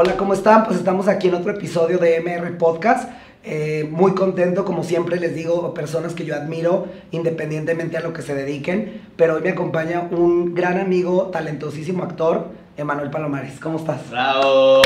[0.00, 0.62] Hola, ¿cómo están?
[0.62, 3.10] Pues estamos aquí en otro episodio de MR Podcast.
[3.42, 8.22] Eh, muy contento, como siempre les digo, personas que yo admiro independientemente a lo que
[8.22, 9.02] se dediquen.
[9.16, 12.46] Pero hoy me acompaña un gran amigo, talentosísimo actor,
[12.76, 13.58] Emanuel Palomares.
[13.58, 14.08] ¿Cómo estás?
[14.08, 14.82] ¡Bravo!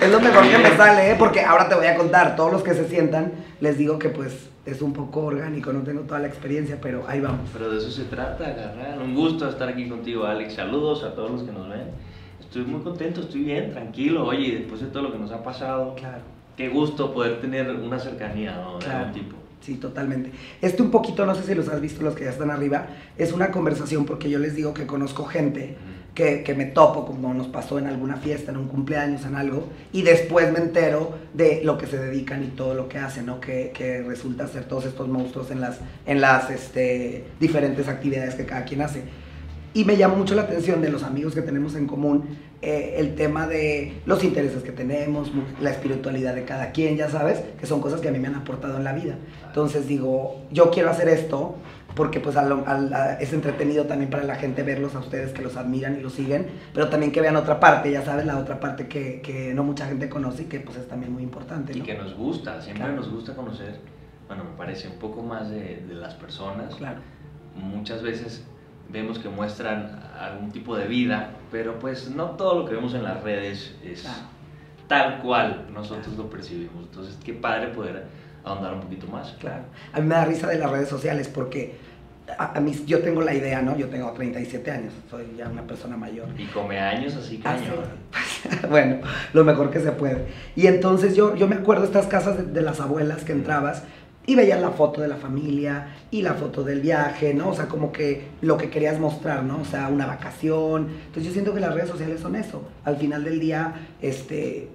[0.00, 1.16] es lo mejor que me sale, ¿eh?
[1.18, 2.36] porque ahora te voy a contar.
[2.36, 6.02] Todos los que se sientan, les digo que pues es un poco orgánico, no tengo
[6.02, 7.50] toda la experiencia, pero ahí vamos.
[7.52, 9.00] Pero de eso se trata, agarrar.
[9.00, 10.54] Un gusto estar aquí contigo, Alex.
[10.54, 12.13] Saludos a todos los que nos ven.
[12.56, 14.26] Estoy muy contento, estoy bien, tranquilo.
[14.26, 16.22] Oye, después de todo lo que nos ha pasado, Claro.
[16.56, 18.78] qué gusto poder tener una cercanía ¿no?
[18.78, 18.98] de Claro.
[19.06, 19.36] algún tipo.
[19.60, 20.30] Sí, totalmente.
[20.62, 22.86] Este un poquito, no sé si los has visto los que ya están arriba,
[23.18, 25.74] es una conversación porque yo les digo que conozco gente
[26.14, 29.66] que, que me topo, como nos pasó en alguna fiesta, en un cumpleaños, en algo,
[29.92, 33.40] y después me entero de lo que se dedican y todo lo que hacen, ¿no?
[33.40, 38.46] Que, que resulta ser todos estos monstruos en las, en las este, diferentes actividades que
[38.46, 39.02] cada quien hace.
[39.76, 42.22] Y me llama mucho la atención de los amigos que tenemos en común,
[42.62, 47.40] eh, el tema de los intereses que tenemos, la espiritualidad de cada quien, ya sabes,
[47.60, 49.16] que son cosas que a mí me han aportado en la vida.
[49.46, 51.56] Entonces digo, yo quiero hacer esto
[51.94, 55.42] porque pues a lo- a- es entretenido también para la gente verlos a ustedes que
[55.42, 58.58] los admiran y los siguen, pero también que vean otra parte, ya sabes, la otra
[58.58, 61.72] parte que, que no mucha gente conoce y que pues es también muy importante.
[61.72, 61.84] Y ¿no?
[61.84, 62.96] que nos gusta, siempre Claro.
[62.96, 63.78] nos gusta conocer,
[64.26, 66.74] bueno, me parece un poco más de, de las personas.
[66.74, 66.98] Claro,
[67.56, 68.42] Muchas veces
[68.90, 73.02] vemos que muestran algún tipo de vida, pero pues no todo lo que vemos en
[73.04, 74.18] las redes es Claro.
[74.88, 76.84] tal cual nosotros lo percibimos.
[76.84, 78.04] Entonces, qué padre poder
[78.44, 79.32] ahondar un poquito más.
[79.40, 79.64] claro.
[79.92, 81.76] A mí me da risa de las redes sociales porque
[82.38, 83.76] a, a mí, yo tengo la idea, ¿no?
[83.76, 86.28] Yo tengo 37 años, soy ya una persona mayor.
[86.38, 87.84] Y come años así Ah, cañón.
[88.26, 88.48] sí.
[88.70, 88.98] bueno,
[89.32, 90.26] lo mejor que se puede.
[90.56, 93.84] Y entonces yo, yo me acuerdo estas casas de, de las abuelas que entrabas
[94.26, 97.50] y veías la foto de la familia y la foto del viaje, ¿no?
[97.50, 99.60] O sea, como que lo que querías mostrar, ¿no?
[99.60, 100.88] O sea, una vacación.
[101.06, 102.62] Entonces yo siento que las redes sociales son eso.
[102.84, 104.70] Al final del día, este,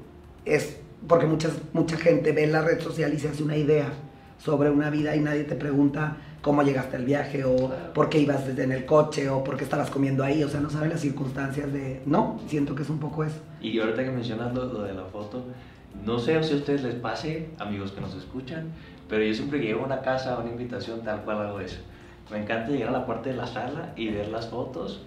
[0.45, 0.77] es
[1.07, 3.91] porque muchas, mucha gente ve la red social y se hace una idea
[4.37, 8.47] sobre una vida y nadie te pregunta cómo llegaste al viaje o por qué ibas
[8.47, 11.01] desde en el coche o por qué estabas comiendo ahí, o sea, no saben las
[11.01, 12.01] circunstancias de...
[12.05, 13.39] No, siento que es un poco eso.
[13.61, 15.43] Y ahorita que mencionas lo, lo de la foto,
[16.05, 18.69] no sé si a ustedes les pase, amigos que nos escuchan,
[19.09, 21.79] pero yo siempre que llego a una casa, a una invitación, tal cual hago eso.
[22.31, 25.01] Me encanta llegar a la parte de la sala y ver las fotos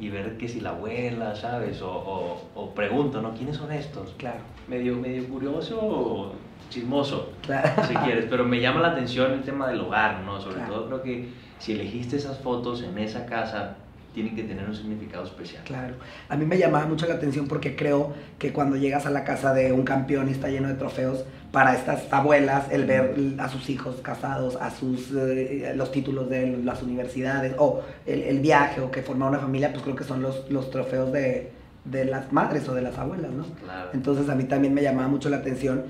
[0.00, 1.80] y ver que si la abuela, ¿sabes?
[1.82, 3.32] O, o, o pregunto, ¿no?
[3.34, 4.12] ¿Quiénes son estos?
[4.18, 6.32] Claro, Medio, medio curioso o
[6.70, 7.70] chismoso, claro.
[7.86, 10.40] si quieres, pero me llama la atención el tema del hogar, ¿no?
[10.40, 10.72] Sobre Claro.
[10.74, 11.28] todo creo que
[11.60, 13.76] si elegiste esas fotos en esa casa,
[14.14, 15.62] tienen que tener un significado especial.
[15.64, 15.94] Claro,
[16.28, 19.52] a mí me llamaba mucho la atención porque creo que cuando llegas a la casa
[19.54, 23.70] de un campeón y está lleno de trofeos, para estas abuelas, el ver a sus
[23.70, 28.90] hijos casados, a sus eh, los títulos de las universidades, o el, el viaje, o
[28.90, 31.52] que formar una familia, pues creo que son los, los trofeos de,
[31.84, 33.44] de las madres o de las abuelas, ¿no?
[33.64, 33.90] Claro.
[33.94, 35.84] Entonces a mí también me llamaba mucho la atención.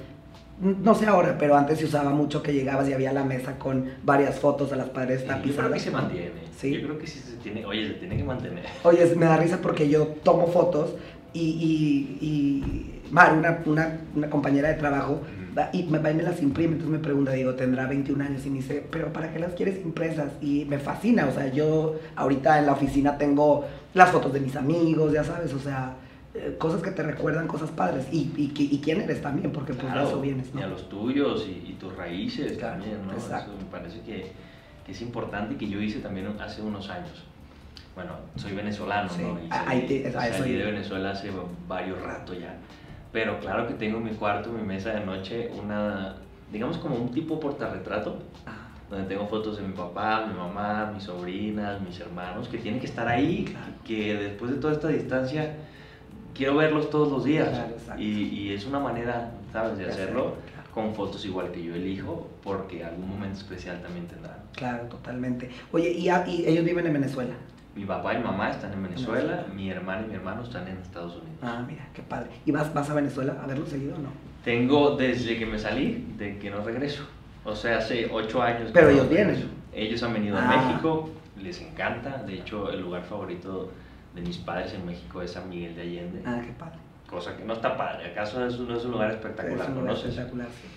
[0.60, 3.86] No sé ahora, pero antes se usaba mucho que llegabas y había la mesa con
[4.04, 5.72] varias fotos de las paredes Sí, yo creo tapizadas.
[5.72, 6.30] que se mantiene.
[6.56, 6.72] Sí.
[6.74, 7.64] Yo creo que sí se tiene.
[7.66, 8.64] Oye, se tiene que mantener.
[8.84, 10.94] Oye, me da risa porque yo tomo fotos
[11.32, 15.20] y, y, y Mar, una, una, una compañera de trabajo,
[15.72, 18.84] y me, me las imprime, entonces me pregunta, digo, tendrá 21 años y me dice,
[18.90, 20.32] pero ¿para qué las quieres impresas?
[20.40, 23.64] Y me fascina, o sea, yo ahorita en la oficina tengo
[23.94, 25.94] las fotos de mis amigos, ya sabes, o sea,
[26.34, 29.86] eh, cosas que te recuerdan cosas padres y, y, y quién eres también, porque pues
[29.86, 30.68] de Claro, eso vienes, y a ¿no?
[30.70, 33.12] los tuyos y, y tus raíces Claro, también, ¿no?
[33.12, 33.52] exacto.
[33.52, 34.32] Eso me parece que,
[34.84, 37.22] que es importante y que yo hice también hace unos años.
[37.94, 39.38] Bueno, soy venezolano, Sí, ¿no?
[39.38, 41.30] Y salí, te- salí de Venezuela hace
[41.68, 42.56] varios rato ya.
[43.14, 46.16] Pero claro que tengo en mi cuarto, en mi mesa de noche, una,
[46.52, 51.04] digamos como un tipo portarretrato, Ah, donde tengo fotos de mi papá, mi mamá, mis
[51.04, 53.72] sobrinas, mis hermanos, que tienen que estar ahí, Claro.
[53.84, 55.54] que después de toda esta distancia
[56.34, 57.48] quiero verlos todos los días.
[57.50, 60.68] Claro, y, y es una manera, ¿sabes?, de De hacerlo claro.
[60.74, 64.38] con fotos igual que yo elijo, porque algún momento especial también tendrán.
[64.56, 65.50] claro, totalmente.
[65.70, 67.34] Oye, y, a- y ellos viven en Venezuela.
[67.74, 69.54] Mi papá y mi mamá están en Venezuela, Venezuela.
[69.54, 71.38] mi hermana y mi hermano están en Estados Unidos.
[71.42, 72.30] Ah, mira, qué padre.
[72.44, 74.10] ¿Y vas, vas a Venezuela a verlo seguido o no?
[74.44, 77.04] Tengo desde que me salí de que no regreso.
[77.44, 78.70] O sea, hace ocho años.
[78.72, 79.40] Pero no ellos regreso.
[79.40, 79.50] vienen.
[79.72, 80.50] Ellos han venido Ah.
[80.50, 81.10] a México,
[81.42, 82.18] les encanta.
[82.22, 83.72] De hecho, el lugar favorito
[84.14, 86.22] de mis padres en México es San Miguel de Allende.
[86.24, 86.78] Ah, qué padre.
[87.10, 88.12] Cosa que no está padre.
[88.12, 89.60] ¿Acaso es no es un lugar espectacular?
[89.62, 90.68] Es un lugar espectacular, sí.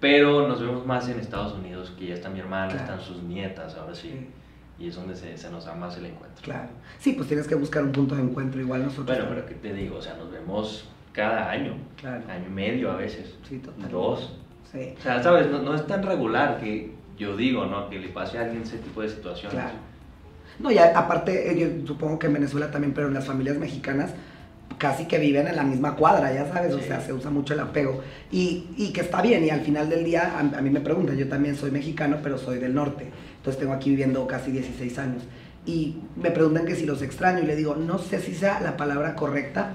[0.00, 2.82] Pero nos vemos más en Estados Unidos, que ya está mi hermana, Claro.
[2.82, 4.10] están sus nietas, ahora sí.
[4.10, 4.28] Sí.
[4.78, 6.42] Y es donde se, se nos da más el encuentro.
[6.42, 6.68] Claro.
[6.98, 9.16] Sí, pues tienes que buscar un punto de encuentro igual nosotros.
[9.16, 9.96] Bueno, pero ¿qué te digo?
[9.98, 12.22] O sea, nos vemos cada año, Claro.
[12.28, 13.88] año y medio a veces, Sí, total.
[13.90, 14.36] dos.
[14.72, 14.94] Sí.
[14.98, 15.48] O sea, ¿sabes?
[15.50, 17.88] No, no es tan regular que yo digo, ¿no?
[17.88, 19.54] Que le pase a alguien ese tipo de situaciones.
[19.54, 19.76] Claro.
[20.58, 23.56] No, y a- aparte, eh, yo supongo que en Venezuela también, pero en las familias
[23.56, 24.12] mexicanas,
[24.84, 27.60] casi que viven en la misma cuadra, ya sabes, o sea, se usa mucho el
[27.60, 28.02] apego.
[28.30, 31.16] Y, y que está bien, y al final del día, a, a mí me preguntan,
[31.16, 33.06] yo también soy mexicano, pero soy del norte,
[33.38, 35.22] entonces tengo aquí viviendo casi 16 años.
[35.64, 38.76] Y me preguntan que si los extraño, y le digo, no sé si sea la
[38.76, 39.72] palabra correcta.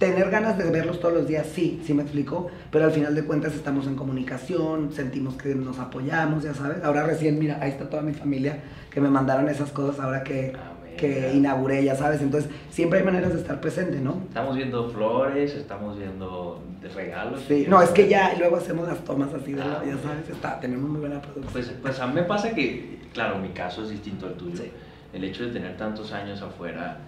[0.00, 3.22] Tener ganas de verlos todos los días, sí, sí me explico, pero al final de
[3.22, 6.82] cuentas estamos en comunicación, sentimos que nos apoyamos, ya sabes.
[6.82, 8.58] Ahora recién, mira, ahí está toda mi familia
[8.90, 10.56] que me mandaron esas cosas ahora que.
[10.98, 12.20] Que inauguré, ya sabes.
[12.20, 14.20] Entonces, siempre hay maneras de estar presente, ¿no?
[14.28, 16.62] Estamos viendo flores, estamos viendo
[16.94, 17.40] regalos.
[17.48, 20.02] Sí, no, es que ya luego hacemos las tomas así de la, Ah, ya ok.
[20.02, 21.52] sabes, está, tenemos muy buena producción.
[21.52, 24.56] Pues, pues a mí me pasa que, claro, mi caso es distinto al tuyo.
[24.56, 24.70] Sí.
[25.12, 26.98] El hecho de tener tantos años afuera,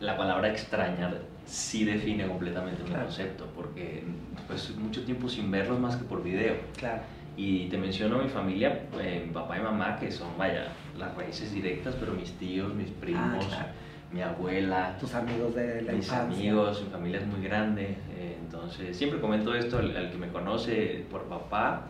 [0.00, 3.04] la palabra extrañar sí define completamente mi Claro.
[3.04, 4.02] concepto, porque
[4.46, 6.54] pues mucho tiempo sin verlos más que por video.
[6.76, 7.00] claro.
[7.36, 11.52] Y te menciono mi familia, eh, mi papá y mamá, que son, vaya, las raíces
[11.52, 13.66] directas, pero mis tíos, mis primos, claro.
[14.12, 16.36] mi abuela, Tus amigos de la mis infancia.
[16.38, 20.28] amigos, mi familia es muy grande, eh, entonces siempre comento esto, al, al que me
[20.28, 21.86] conoce por papá,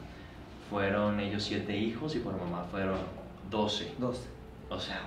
[0.70, 2.96] fueron ellos siete hijos y por mamá fueron
[3.50, 4.26] doce, Dos.
[4.70, 5.02] o sea,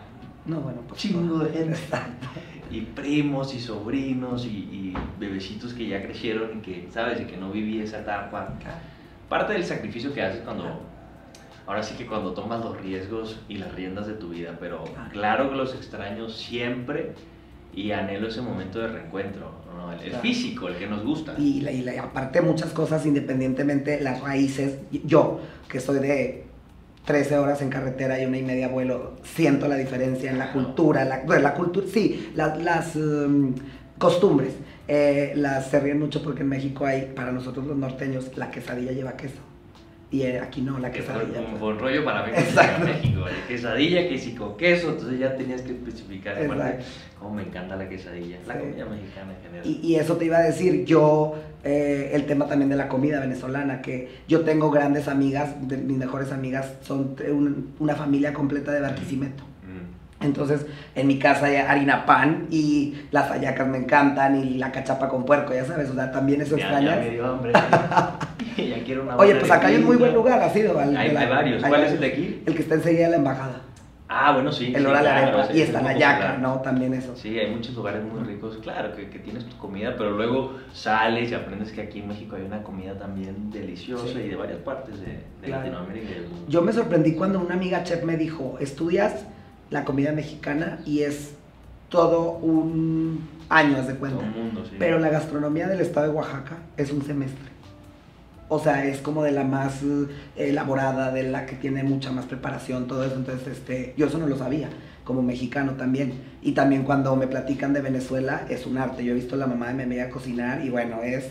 [0.45, 1.01] No, bueno, pues.
[1.01, 1.72] Chingo de gente.
[1.72, 2.28] Exacto.
[2.69, 7.22] y primos y sobrinos y, y bebecitos que ya crecieron y que, ¿sabes?
[7.22, 8.54] Y que no viví esa etapa.
[8.60, 8.78] Claro.
[9.29, 10.81] Parte del sacrificio que haces cuando,
[11.65, 15.50] ahora sí que cuando tomas los riesgos y las riendas de tu vida, pero Claro.
[15.50, 17.12] que los extraño siempre
[17.74, 19.91] y anhelo ese momento de reencuentro, ¿no?
[19.91, 20.21] el, el Claro.
[20.21, 21.35] físico, el que nos gusta.
[21.38, 26.45] Y, la- y la- aparte muchas cosas, independientemente, las raíces, yo, que soy de
[27.06, 31.03] 13 horas en carretera y una y media vuelo, siento la diferencia en la cultura,
[31.06, 33.53] la, la cultura, sí, la- las um,
[33.97, 34.53] costumbres.
[34.88, 38.92] Eh, las se ríen mucho porque en México hay, para nosotros los norteños, la quesadilla
[38.92, 39.39] lleva queso.
[40.10, 41.39] Y eh, aquí no, la quesadilla.
[41.42, 41.60] un, pues.
[41.60, 45.72] fue un rollo para México, de quesadilla, que si con queso, entonces ya tenías que
[45.74, 46.42] especificar.
[46.42, 46.86] Aparte,
[47.19, 48.60] cómo me encanta la quesadilla, la Sí.
[48.62, 49.66] comida mexicana en general.
[49.68, 51.36] Y, y eso te iba a decir, yo,
[51.66, 55.98] eh, el tema también de la comida venezolana, que yo tengo grandes amigas, de, mis
[55.98, 59.44] mejores amigas son un- una familia completa de Barquisimeto.
[59.44, 60.06] Mm.
[60.19, 60.66] Entonces,
[60.96, 65.25] en mi casa hay harina pan y las hallacas me encantan y la cachapa con
[65.25, 67.06] puerco, ya sabes, o sea, también eso Ya, ya extrañas.
[67.06, 67.54] me dio hambre.
[68.58, 70.80] ya quiero una Oye, pues acá hay un muy buen lugar, ha sido.
[70.80, 71.64] Hay, hay varios.
[71.64, 71.94] hay ¿Cuál es varios.
[71.94, 72.44] el de aquí?
[72.48, 73.62] El que está enseguida de la embajada.
[74.10, 74.68] Ah, bueno, sí.
[74.74, 75.54] el sí, hora la claro, arepa.
[75.54, 76.38] Y es está la yaca.
[76.38, 76.62] ¿no?
[76.62, 77.13] También eso.
[77.16, 81.30] Sí, hay muchos lugares muy ricos, claro, que, que tienes tu comida, pero luego sales
[81.30, 84.20] y aprendes que aquí en México hay una comida también deliciosa Sí.
[84.25, 85.62] y de varias partes de, de Claro.
[85.63, 86.46] Latinoamérica y del mundo.
[86.48, 89.25] Yo me sorprendí cuando una amiga chef me dijo, estudias
[89.69, 91.34] la comida mexicana y es
[91.90, 94.25] todo un año, haz de Todo cuenta.
[94.25, 94.75] el mundo, sí.
[94.78, 97.48] Pero la gastronomía del estado de Oaxaca es un semestre.
[98.50, 102.25] O sea, es como de la más eh, elaborada, de la que tiene mucha más
[102.25, 103.16] preparación, todo eso.
[103.16, 104.69] Entonces, este, yo eso no lo sabía,
[105.04, 106.13] como mexicano también.
[106.42, 109.04] Y también cuando me platican de Venezuela, es un arte.
[109.04, 111.25] Yo he visto a la mamá de mi amiga cocinar y bueno, es,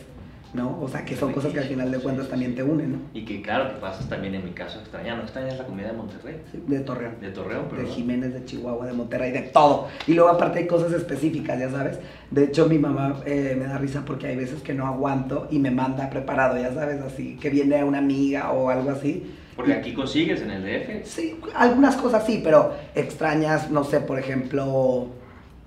[0.56, 0.80] ¿no?
[0.80, 2.98] O sea, que son cosas que al final de cuentas también te unen, ¿no?
[3.14, 5.22] Y que claro, que pasas también en mi caso extrañando.
[5.22, 6.40] ¿Extrañas la comida de Monterrey?
[6.50, 7.20] Sí, De Torreón.
[7.20, 9.88] De Torreón, pero de Jiménez, de Chihuahua, de Monterrey, de todo.
[10.06, 11.98] Y luego aparte hay cosas específicas, ya sabes.
[12.30, 15.58] De hecho, mi mamá eh, me da risa porque hay veces que no aguanto y
[15.58, 19.30] me manda preparado, ya sabes, así, que viene una amiga o algo así.
[19.54, 21.06] Porque aquí consigues en el DF.
[21.06, 25.08] Sí, algunas cosas sí, pero extrañas, no sé, por ejemplo,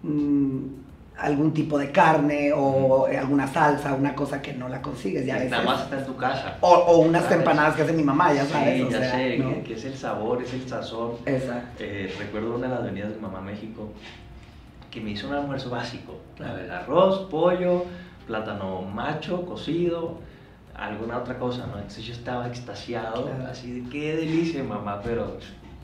[0.03, 0.59] mm,
[1.21, 5.63] algún tipo de carne o alguna salsa, una cosa que no la consigues, ya Nada
[5.63, 6.57] más está en tu casa.
[6.61, 7.39] O, o unas ¿Sabes?
[7.39, 8.75] empanadas que hace mi mamá, ya sabes.
[8.77, 9.49] Sí, o ya sea, sé, ¿no?
[9.55, 11.11] que, que es el sabor, es el sazón.
[11.25, 11.83] Exacto.
[11.83, 13.89] Eh, recuerdo una de las venidas de mi mamá a México
[14.91, 16.19] que me hizo un almuerzo básico.
[16.35, 16.53] Claro.
[16.55, 16.71] ¿sabes?
[16.71, 17.85] Arroz, pollo,
[18.25, 20.17] plátano macho, cocido,
[20.75, 21.75] alguna otra cosa, ¿no?
[21.75, 23.51] Entonces yo estaba extasiado, Claro.
[23.51, 25.37] así de qué delicia, mamá, pero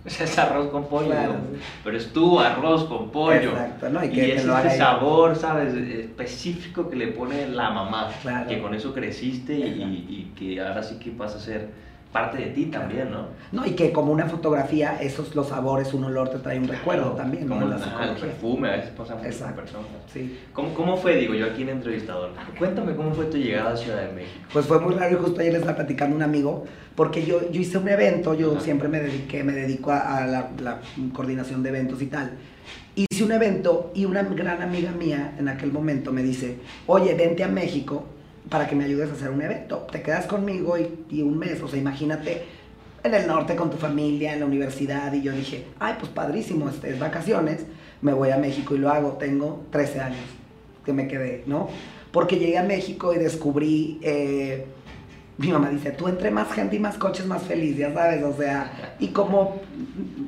[0.06, 1.08] o sea, es arroz con pollo.
[1.08, 1.58] Claro, ¿no?
[1.58, 1.64] sí.
[1.84, 3.52] Pero es tu arroz con pollo.
[3.52, 4.04] Exacto, ¿no?
[4.04, 5.74] Y que es este sabor, ¿sabes?
[5.74, 8.10] Específico que le pone la mamá.
[8.22, 8.48] Claro.
[8.48, 11.70] Que con eso creciste y, y que ahora sí que pasa a ser
[12.16, 13.28] parte de ti también, ¿no?
[13.52, 17.12] No, y que como una fotografía, esos los sabores, un olor te trae un recuerdo
[17.12, 17.56] también, ¿no?
[17.56, 19.56] Como el, la ajá, el perfume, a veces pasa mucho Exacto.
[19.56, 19.88] con personas.
[20.14, 20.40] Sí.
[20.54, 22.30] ¿Cómo, ¿Cómo fue, digo yo, aquí en Entrevistador?
[22.58, 24.46] Cuéntame cómo fue tu llegada a Ciudad de México.
[24.54, 26.64] Pues fue muy raro y justo ayer les estaba platicando un amigo,
[26.96, 28.62] porque yo, yo hice un evento, yo Ajá.
[28.62, 30.80] siempre me dediqué, me dedico a, a la, la
[31.12, 32.32] coordinación de eventos y tal.
[32.96, 37.44] Hice un evento y una gran amiga mía en aquel momento me dice, oye, vente
[37.44, 38.06] a México
[38.50, 39.88] para que me ayudes a hacer un evento.
[39.92, 42.44] Te quedas conmigo y, y un mes, o sea, imagínate
[43.06, 45.14] en el norte con tu familia, en la universidad.
[45.14, 47.66] Y yo dije, ay, pues padrísimo, este, es vacaciones,
[48.02, 49.14] me voy a México y lo hago.
[49.14, 50.26] Tengo 13 años
[50.84, 51.70] que me quedé, ¿no?
[52.12, 54.66] Porque llegué a México y descubrí, eh,
[55.38, 58.34] mi mamá dice, tú entre más gente y más coches, más feliz, ya sabes, o
[58.36, 59.60] sea, y como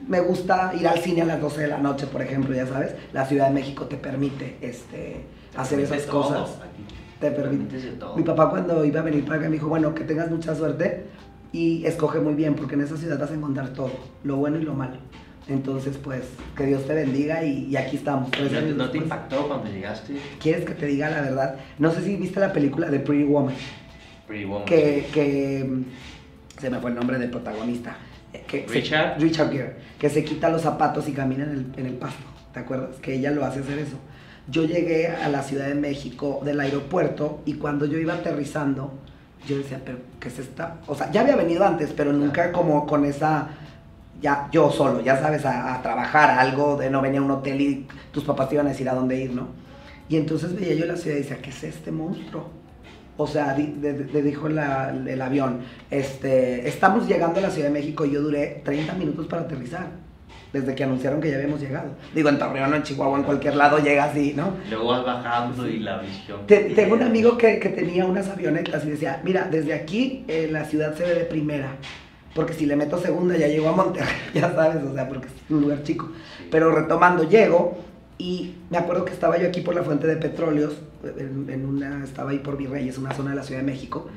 [0.08, 2.94] me gusta ir al cine a las 12 de la noche, por ejemplo, ya sabes,
[3.14, 5.22] la Ciudad de México te permite, este,
[5.56, 6.50] hacer esas cosas.
[6.58, 6.84] aquí
[7.20, 7.78] Te permite.
[8.16, 11.06] Mi papá cuando iba a venir para acá me dijo, bueno, que tengas mucha suerte
[11.52, 13.92] y escoge muy bien, porque en esa ciudad vas a encontrar todo,
[14.24, 14.98] lo bueno y lo malo.
[15.48, 16.24] Entonces, pues,
[16.58, 18.30] que Dios te bendiga y, y aquí estamos.
[18.32, 19.04] tres ¿No, te- años no te después.
[19.04, 20.18] impactó cuando llegaste?
[20.42, 21.56] ¿Quieres que te diga la verdad?
[21.80, 23.56] No sé si viste la película de Pretty Woman,
[24.28, 24.66] Pretty Woman.
[24.66, 27.96] que, que mm, se me fue el nombre del protagonista.
[28.34, 29.20] eh, se- Richard.
[29.22, 32.24] Richard Gere, que se quita los zapatos y camina en el, en el pasto.
[32.54, 32.98] ¿Te acuerdas?
[33.02, 33.98] Que ella lo hace hacer eso.
[34.50, 38.94] Yo llegué a la Ciudad de México del aeropuerto y cuando yo iba aterrizando,
[39.46, 40.78] yo decía, pero ¿qué es esta?
[40.88, 43.50] O sea, ya había venido antes, pero nunca como con esa,
[44.22, 47.32] ya yo solo, ya sabes, a, a trabajar, a algo de no venía a un
[47.32, 49.48] hotel y tus papás te iban a decir a dónde ir, ¿no?
[50.10, 52.50] Y entonces veía yo la ciudad y decía, ¿qué es este monstruo?
[53.18, 55.60] O sea, di- de- de- dijo la- el avión,
[55.92, 59.88] este, estamos llegando a la Ciudad de México y yo duré 30 minutos para aterrizar,
[60.54, 61.90] desde que anunciaron que ya habíamos llegado.
[62.16, 64.54] Digo, en Torreón, en Chihuahua, en cualquier lado llega así, ¿no?
[64.70, 66.48] Luego vas bajando y la visión.
[66.48, 70.48] Te- tengo un amigo que, que tenía unas avionetas y decía, mira, desde aquí eh,
[70.52, 71.76] la ciudad se ve de primera,
[72.34, 75.34] porque si le meto segunda ya llego a Monterrey, ya sabes, o sea, porque es
[75.52, 76.10] un lugar chico.
[76.50, 77.78] Pero retomando, llego
[78.18, 80.74] y me acuerdo que estaba yo aquí por la fuente de petróleos,
[81.18, 84.08] en, en una, estaba ahí por Virreyes, una zona de la Ciudad de México,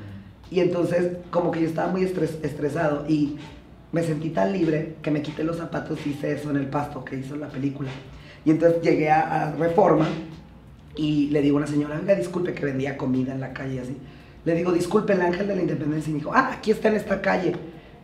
[0.49, 3.35] y entonces como que yo estaba muy estres- estresado y
[3.91, 7.03] me sentí tan libre que me quité los zapatos y hice eso en el pasto
[7.03, 7.89] que hizo la película.
[8.45, 10.07] Y entonces llegué a, Reforma
[10.95, 13.97] y le digo a una señora, oiga, disculpe que vendía comida en la calle así.
[14.43, 16.09] Le digo, disculpe, el ángel de la independencia.
[16.09, 17.53] Y me dijo, ah, aquí está en esta calle.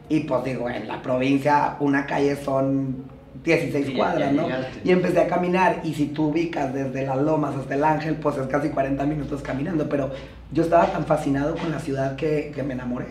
[0.09, 3.05] Y pues digo, en la provincia una calle son
[3.43, 4.43] 16 Sí, ya cuadras, ¿no?
[4.43, 4.81] llegaste.
[4.83, 8.37] Y empecé a caminar y si tú ubicas desde las lomas hasta el ángel, pues
[8.37, 9.87] es casi 40 minutos caminando.
[9.89, 10.11] Pero
[10.51, 13.05] yo estaba tan fascinado con la ciudad que, que me enamoré.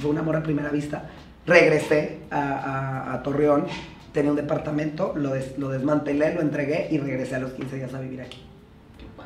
[0.00, 1.04] Fue un amor a primera vista.
[1.46, 3.64] Regresé a, a- a Torreón,
[4.12, 7.94] tenía un departamento, lo, des- lo desmantelé, lo entregué y regresé a los 15 días
[7.94, 8.42] a vivir aquí.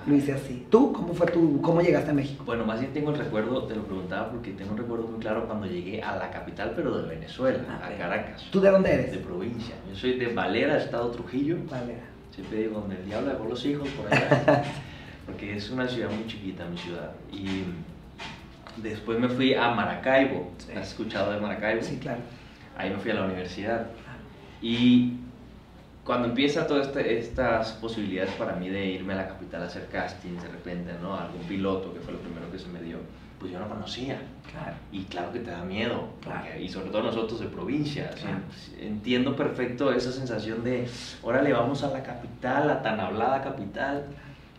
[0.06, 0.66] Lo hice así.
[0.70, 2.42] ¿Tú cómo fue tu, cómo llegaste a México?
[2.44, 5.46] Bueno, más bien tengo el recuerdo, te lo preguntaba porque tengo un recuerdo muy claro
[5.46, 7.96] cuando llegué a la capital, pero de Venezuela, Ah, a.
[7.98, 8.42] Caracas.
[8.50, 9.16] ¿Tú de dónde De eres?
[9.18, 9.74] provincia.
[9.88, 11.56] Yo soy de Valera, Estado Trujillo.
[11.70, 11.94] Vale.
[12.34, 14.64] Siempre digo, donde el diablo dejó los hijos por allá.
[15.26, 17.12] porque es una ciudad muy chiquita, mi ciudad.
[17.30, 17.64] Y
[18.82, 20.50] después me fui a Maracaibo.
[20.58, 20.72] Sí.
[20.76, 21.82] ¿Has escuchado de Maracaibo?
[21.82, 22.20] Sí, claro.
[22.76, 23.86] Ahí me fui a la universidad.
[24.60, 25.14] Y
[26.04, 29.86] cuando empieza todas este- estas posibilidades para mí de irme a la capital a hacer
[29.86, 31.14] castings de repente, ¿no?
[31.16, 32.98] Algún piloto, que fue lo primero que se me dio,
[33.38, 34.20] pues yo no conocía.
[34.50, 34.76] Claro.
[34.90, 36.40] Y claro que te da miedo, Claro.
[36.44, 38.10] porque- y sobre todo nosotros de provincia.
[38.16, 38.22] ¿sí?
[38.22, 38.38] Claro.
[38.80, 40.88] Entiendo perfecto esa sensación de,
[41.22, 44.06] órale, vamos a la capital, a tan hablada capital,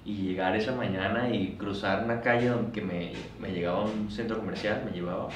[0.05, 4.11] y llegar esa mañana y cruzar una calle donde que me, me llegaba a un
[4.11, 5.29] centro comercial, me llevaba,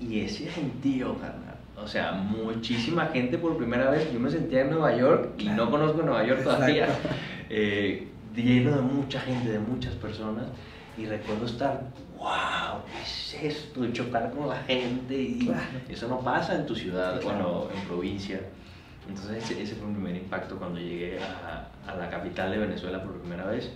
[0.00, 1.53] y ese gentío, carnal.
[1.82, 4.12] O sea, muchísima gente por primera vez.
[4.12, 5.64] Yo me sentía en Nueva York y Claro.
[5.64, 6.88] no conozco Nueva York todavía.
[7.50, 10.46] Eh, lleno de mucha gente, de muchas personas.
[10.96, 11.82] Y recuerdo estar,
[12.16, 13.84] wow, ¿qué es esto?
[13.84, 15.14] Y chocar con la gente.
[15.14, 15.60] Y Claro.
[15.88, 17.68] eso no pasa en tu ciudad, Sí, claro.
[17.68, 18.40] bueno, en provincia.
[19.08, 23.02] Entonces ese, ese fue mi primer impacto cuando llegué a, a la capital de Venezuela
[23.02, 23.70] por primera vez.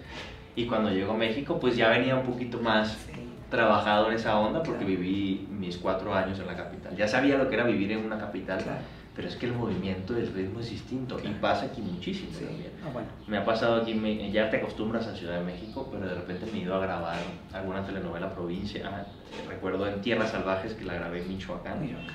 [0.57, 3.28] Y cuando llego a México, pues ya venía un poquito más Sí.
[3.51, 5.01] Trabajado en esa onda porque Claro.
[5.01, 6.95] viví mis cuatro años en la capital.
[6.97, 8.79] Ya sabía lo que era vivir en una capital, Claro.
[9.17, 11.37] pero es que el movimiento, el ritmo es distinto y Claro.
[11.41, 12.45] pasa aquí muchísimo Sí.
[12.45, 12.73] también.
[12.85, 13.09] Ah, bueno.
[13.27, 16.47] Me ha pasado aquí, me- ya te acostumbras a Ciudad de México, pero de repente
[16.53, 17.17] me he ido a grabar
[17.53, 18.83] alguna telenovela provincia.
[18.93, 19.05] Ah,
[19.49, 21.81] recuerdo en Tierras Salvajes que la grabé en Michoacán.
[21.81, 22.15] Michoacán.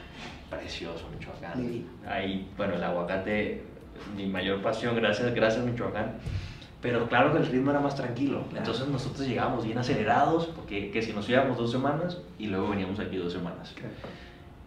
[0.49, 1.59] Precioso Michoacán.
[1.61, 1.87] Divino.
[2.07, 3.63] Ahí, bueno, el aguacate,
[4.15, 6.13] mi mayor pasión, gracias, gracias Michoacán.
[6.83, 8.43] Pero claro que el ritmo era más tranquilo.
[8.49, 8.57] Claro.
[8.57, 12.99] Entonces nosotros llegábamos bien acelerados, porque que si nos íbamos dos semanas y luego veníamos
[12.99, 13.73] aquí dos semanas.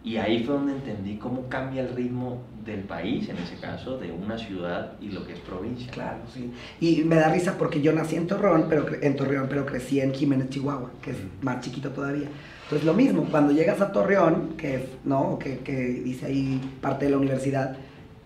[0.03, 4.11] Y ahí fue donde entendí cómo cambia el ritmo del país, en ese caso, de
[4.11, 5.91] una ciudad y lo que es provincia.
[5.91, 6.51] Claro, sí.
[6.79, 10.13] Y me da risa porque yo nací en Torreón, pero en Torreón, pero crecí en
[10.13, 12.29] Jiménez, Chihuahua, que es más chiquito todavía.
[12.63, 15.37] Entonces lo mismo, cuando llegas a Torreón, que es, ¿no?
[15.37, 17.77] Que, que dice ahí parte de la universidad,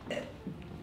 [0.09, 0.21] eh,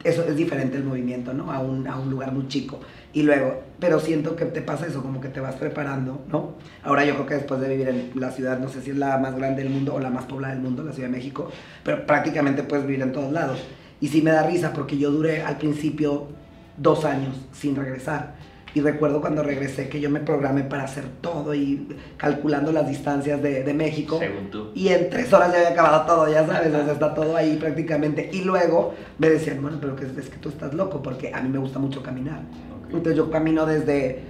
[0.05, 1.51] eso es diferente el movimiento, ¿no?
[1.51, 2.81] A un, a un lugar muy chico.
[3.13, 6.55] Y luego, pero siento que te pasa eso, como que te vas preparando, ¿no?
[6.83, 9.17] Ahora yo creo que después de vivir en la ciudad, no sé si es la
[9.17, 11.51] más grande del mundo o la más poblada del mundo, la Ciudad de México,
[11.85, 13.65] pero prácticamente puedes vivir en todos lados.
[14.01, 16.29] Y sí me da risa porque yo duré al principio
[16.77, 18.35] dos años sin regresar.
[18.75, 23.43] Y recuerdo cuando regresé que yo me programé para hacer todo y calculando las distancias
[23.43, 24.19] de, de México.
[24.19, 24.71] Según tú.
[24.75, 27.57] Y en tres horas ya había acabado todo, ya sabes, o sea, está todo ahí
[27.57, 28.29] prácticamente.
[28.33, 31.41] Y luego me decían, bueno, pero que es, es que tú estás loco, porque a
[31.41, 32.41] mí me gusta mucho caminar.
[32.41, 32.95] Ok.
[32.95, 34.23] Entonces yo camino desde,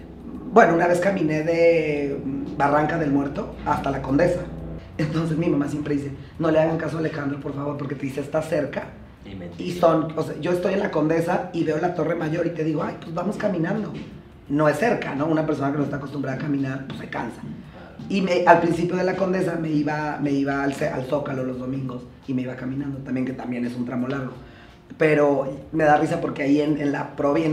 [0.52, 2.16] bueno, una vez caminé de
[2.56, 4.40] Barranca del Muerto hasta la Condesa.
[4.96, 8.06] Entonces mi mamá siempre dice, no le hagan caso a Alejandro, por favor, porque te
[8.06, 8.86] dice, está cerca.
[9.58, 9.62] Y.
[9.62, 12.50] Y son, o sea, yo estoy en la Condesa y veo la Torre Mayor y
[12.50, 13.92] te digo, ay, pues vamos caminando.
[14.48, 15.26] No es cerca, ¿no?
[15.26, 17.40] Una persona que no está acostumbrada a caminar, pues se cansa.
[18.08, 22.04] Y al principio de la Condesa me iba, me iba al, al Zócalo los domingos
[22.26, 24.32] y me iba caminando también, que también es un tramo largo.
[24.96, 26.78] Pero me da risa porque ahí en,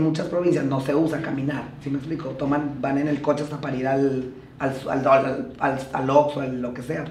[0.02, 2.30] muchas provincias no se usa caminar, ¿sí me explico?
[2.30, 6.72] Toman, van en el coche hasta para ir al, al, al, al, al, Oxxo, lo
[6.72, 7.04] que sea.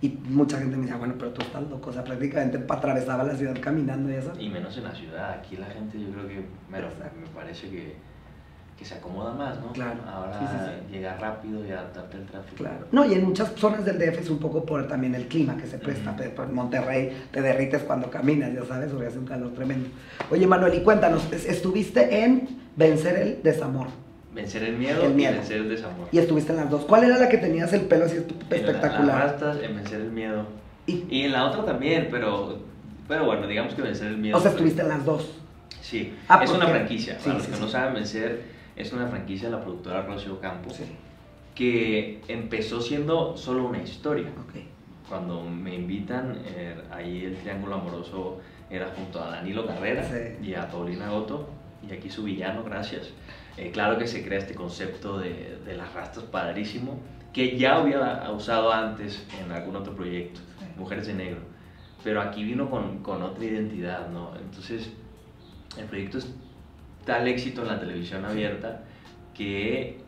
[0.00, 3.34] Y mucha gente me decía, bueno, pero tú estás loco, o sea, prácticamente atravesaba la
[3.34, 4.32] ciudad caminando y eso.
[4.38, 7.96] Y menos en la ciudad, aquí la gente yo creo que, me, me parece que
[8.82, 9.72] que se acomoda más, ¿no?
[9.72, 10.00] Claro.
[10.12, 10.56] Ahora Sí, sí,
[10.88, 10.92] sí.
[10.96, 12.56] llegar rápido y adaptarte al tráfico.
[12.56, 12.86] Claro.
[12.90, 15.66] No, y en muchas zonas del DF es un poco por también el clima que
[15.68, 16.16] se presta.
[16.16, 19.88] Pe- En Monterrey te derrites cuando caminas, ya sabes, porque hace un calor tremendo.
[20.30, 23.88] Oye, Manuel, y cuéntanos, es- estuviste en Vencer el Desamor
[24.34, 25.32] Vencer el miedo, El miedo.
[25.34, 26.08] y vencer el desamor.
[26.10, 26.84] y estuviste en las dos.
[26.86, 29.36] ¿Cuál era la que tenías el pelo así En la- espectacular?
[29.62, 30.46] en vencer el miedo.
[30.86, 32.58] Y, Y en la otra también, pero,
[33.06, 34.36] pero bueno, digamos que vencer el miedo.
[34.38, 35.30] o sea, estuviste en las dos.
[35.82, 37.14] Sí, Ah, es ¿por una franquicia.
[37.18, 37.60] Sí, Para los que sí.
[37.60, 38.51] no saben, vencer
[38.82, 40.84] es una franquicia de la productora Rocío Campos Sí.
[41.54, 44.28] que empezó siendo solo una historia.
[45.08, 50.46] Cuando me invitan, eh, ahí el triángulo amoroso era junto a Danilo Carrera Sí.
[50.50, 51.50] y a Paulina Goto,
[51.86, 53.10] y aquí su villano, gracias.
[53.58, 56.98] Eh, claro que se crea este concepto de, de las rastas padrísimo,
[57.34, 60.64] que ya había usado antes en algún otro proyecto, Sí.
[60.78, 61.40] Mujeres de Negro,
[62.02, 64.34] pero aquí vino con, con otra identidad, ¿no?
[64.36, 64.90] Entonces,
[65.76, 66.34] el proyecto es
[67.04, 68.82] tal éxito en la televisión abierta
[69.34, 69.98] que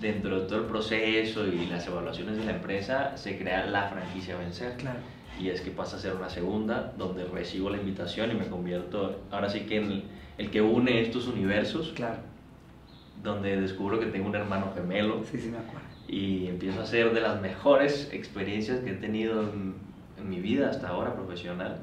[0.00, 4.36] dentro de todo el proceso y las evaluaciones de la empresa se crea la franquicia
[4.36, 4.76] Vencer.
[4.76, 4.98] Claro.
[5.40, 9.20] Y es que pasa a ser una segunda, donde recibo la invitación y me convierto
[9.30, 10.04] ahora sí que en el,
[10.38, 12.16] el que une estos universos, Claro.
[13.22, 15.86] donde descubro que tengo un hermano gemelo Sí, sí, me acuerdo.
[16.08, 19.74] y empiezo a hacer de las mejores experiencias que he tenido en,
[20.18, 21.78] en mi vida hasta ahora profesional,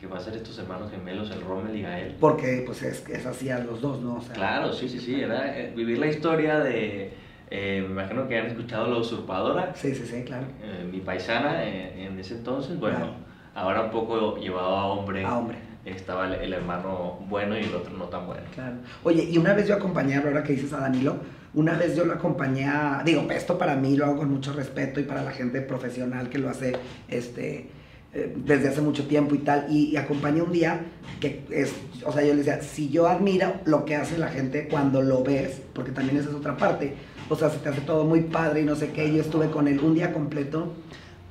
[0.00, 2.16] que va a ser estos hermanos gemelos, el Rommel y Gael.
[2.20, 4.16] Porque pues es, es así a los dos, ¿no?
[4.16, 7.12] O sea, Claro, sí, sí, sí, era eh, vivir la historia de,
[7.50, 10.46] eh, me imagino que han escuchado La Usurpadora, Sí, sí, sí, claro.
[10.62, 13.12] eh, mi paisana eh, en ese entonces, bueno, Claro.
[13.54, 15.58] ahora un poco llevado a hombre, A hombre.
[15.84, 18.42] estaba el, el hermano bueno y el otro no tan bueno.
[18.54, 18.76] Claro.
[19.02, 21.16] Oye, y una vez yo acompañé, ahora que dices a Danilo,
[21.54, 25.00] una vez yo lo acompañé a, digo, esto para mí lo hago con mucho respeto
[25.00, 26.76] y para la gente profesional que lo hace
[27.08, 27.70] este,
[28.14, 30.80] eh, desde hace mucho tiempo y tal, y, y acompañé un día
[31.20, 31.72] que es,
[32.04, 35.22] o sea, yo le decía, si yo admiro lo que hace la gente cuando lo
[35.22, 36.94] ves, porque también esa es otra parte,
[37.28, 39.68] o sea, se te hace todo muy padre y no sé qué, yo estuve con
[39.68, 40.72] él un día completo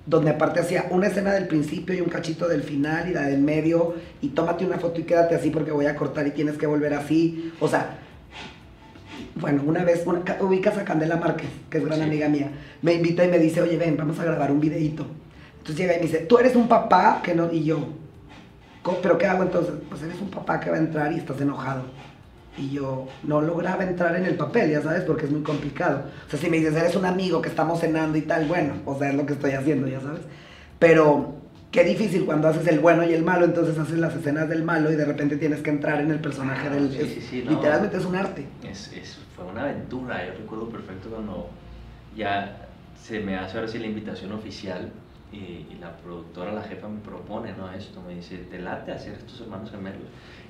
[0.05, 3.41] donde aparte hacía una escena del principio y un cachito del final y la del
[3.41, 6.65] medio y tómate una foto y quédate así porque voy a cortar y tienes que
[6.65, 7.51] volver así.
[7.59, 7.97] O sea,
[9.35, 12.05] bueno, una vez, una, ca- ubicas a Candela Márquez, que es gran Sí.
[12.05, 15.05] amiga mía, me invita y me dice, oye, ven, vamos a grabar un videíto.
[15.67, 17.89] Entonces llega y me dice, tú eres un papá que no, y yo,
[18.83, 18.99] "¿Cómo?
[18.99, 19.73] ¿pero qué hago entonces?
[19.89, 21.83] Pues eres un papá que va a entrar y estás enojado.
[22.57, 26.03] Y yo no lograba entrar en el papel, ya sabes, porque es muy complicado.
[26.25, 28.97] O sea, si me dices, eres un amigo que estamos cenando y tal, bueno, o
[28.97, 30.21] sea, es lo que estoy haciendo, ya sabes.
[30.79, 31.35] Pero
[31.69, 34.89] qué difícil cuando haces el bueno y el malo, entonces haces las escenas del malo
[34.89, 36.91] y de repente tienes que entrar en el personaje Ah, del...
[36.93, 37.51] sí, es- sí, sí, no.
[37.51, 38.45] Literalmente es un arte.
[38.63, 41.49] Es, es- fue una aventura, yo recuerdo perfecto cuando
[42.15, 42.67] ya
[43.03, 44.91] se me hace ahora sí la invitación oficial
[45.31, 45.37] y,
[45.73, 47.71] y la productora, la jefa me propone ¿no?
[47.71, 50.01] esto, me dice, te late hacer estos hermanos gemelos.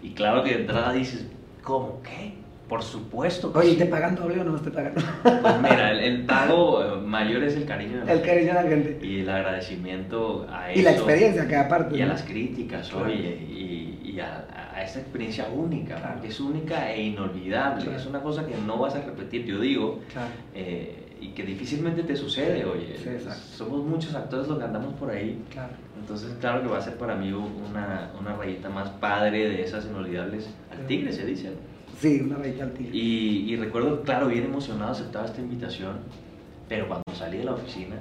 [0.04, 1.26] Y claro que de entrada dices,
[1.64, 2.34] ¿cómo qué?
[2.70, 3.76] Por supuesto que Oye.
[3.76, 4.94] ¿te pagan doble o no te pagan?
[5.24, 8.48] Pues mira, el, el pago eh, mayor es el cariño de la el gente cariño
[8.48, 9.08] de la gente.
[9.08, 11.98] y el agradecimiento a Y la eso, experiencia que aparte.
[11.98, 12.12] y a ¿no?
[12.14, 13.06] las críticas, Claro.
[13.06, 16.14] oye, y, y a, a esa experiencia única, Claro.
[16.16, 17.98] porque es única e inolvidable, Claro.
[18.00, 20.28] es una cosa que no vas a repetir, yo digo, Claro.
[20.54, 21.07] eh,
[21.38, 23.12] que difícilmente te sucede, oye, Sí,
[23.56, 25.70] somos muchos actores los que andamos por ahí, Claro.
[26.00, 29.86] entonces claro que va a ser para mí una, una rayita más padre de esas
[29.86, 31.58] inolvidables al tigre, se dice, ¿no?
[32.02, 32.98] Sí, una rayita al tigre.
[32.98, 35.98] Y, y recuerdo, claro, bien emocionado aceptaba esta invitación,
[36.68, 37.98] pero cuando salí de la oficina,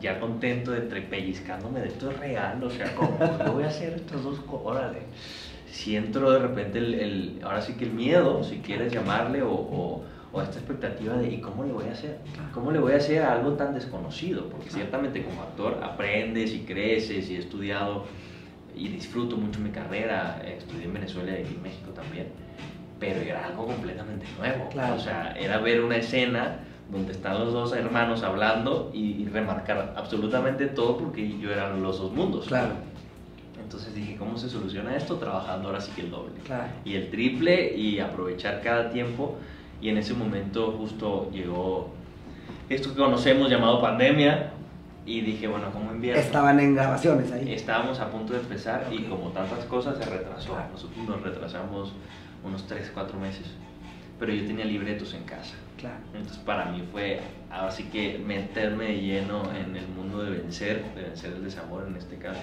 [0.00, 3.68] ya contento de entre pellizcándome de esto es real, o sea, ¿cómo yo voy a
[3.68, 4.40] hacer estas dos?
[4.50, 5.00] Órale.
[5.70, 9.50] Si entro de repente el, el- ahora sí que el miedo, si quieres llamarle, o,
[9.52, 12.18] o, o esta expectativa de ¿y cómo le voy a hacer?
[12.52, 14.48] ¿Cómo le voy a hacer a algo tan desconocido?
[14.48, 18.04] Porque ciertamente como actor aprendes y creces y he estudiado
[18.76, 22.28] y disfruto mucho mi carrera, estudié en Venezuela y en México también,
[23.00, 24.68] pero era algo completamente nuevo.
[24.70, 24.94] Claro.
[24.94, 26.60] O sea, era ver una escena
[26.90, 31.98] donde están los dos hermanos hablando y, y remarcar absolutamente todo porque yo eran los
[31.98, 32.46] dos mundos.
[32.46, 32.74] Claro.
[33.62, 35.16] Entonces dije, ¿cómo se soluciona esto?
[35.16, 36.32] Trabajando ahora sí que el doble.
[36.44, 36.68] Claro.
[36.84, 39.36] Y el triple y aprovechar cada tiempo.
[39.80, 41.90] Y en ese momento justo llegó
[42.68, 44.52] esto que conocemos llamado pandemia.
[45.06, 46.20] Y dije, bueno, ¿cómo invierno?
[46.20, 47.50] Estaban en grabaciones ahí.
[47.54, 49.08] Estábamos a punto de empezar y Ok.
[49.08, 50.54] como tantas cosas se retrasó.
[50.70, 51.92] Nosotros nos retrasamos
[52.44, 53.46] unos 3, 4 meses.
[54.18, 55.54] pero yo tenía libretos en casa.
[55.76, 55.94] Claro.
[56.12, 57.20] Entonces para mí fue
[57.52, 61.94] así que meterme de lleno en el mundo de vencer, de vencer el desamor en
[61.96, 62.40] este caso.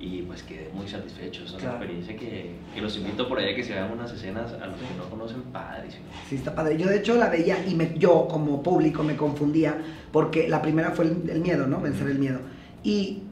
[0.00, 1.44] Y pues quedé muy satisfecho.
[1.44, 1.76] Es una Claro.
[1.76, 4.76] experiencia que, que los invito por ahí a que se vean unas escenas a los
[4.76, 6.04] que no conocen padrísimo.
[6.28, 6.76] Sí, está padre.
[6.76, 9.78] Yo de hecho la veía y me, yo como público me confundía
[10.12, 11.80] porque la primera fue el, el miedo, ¿no?
[11.80, 12.40] Vencer el miedo.
[12.82, 13.22] Y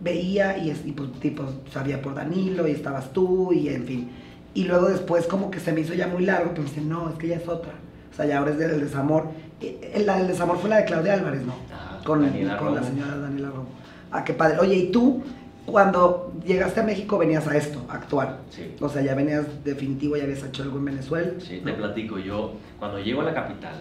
[0.00, 4.10] veía y, y pues, tipo sabía por Danilo y estabas tú y en fin.
[4.54, 7.08] Y luego después como que se me hizo ya muy largo, que me dicen, no,
[7.10, 7.72] es que ya es otra.
[8.12, 9.28] O sea, ya ahora es del desamor.
[9.60, 11.54] Eh, La del desamor fue la de Claudia Álvarez, ¿no?
[11.72, 12.28] Ajá, Con,
[12.58, 13.68] con la señora Daniela Romo.
[14.10, 14.58] Ah, qué padre.
[14.58, 15.22] Oye, ¿y tú
[15.70, 18.38] cuando llegaste a México venías a esto, a actuar?
[18.50, 18.74] Sí.
[18.80, 21.32] O sea, ya venías definitivo, ya habías hecho algo en Venezuela.
[21.38, 21.70] Sí, ¿no?
[21.70, 23.74] te platico, yo cuando llego a la capital,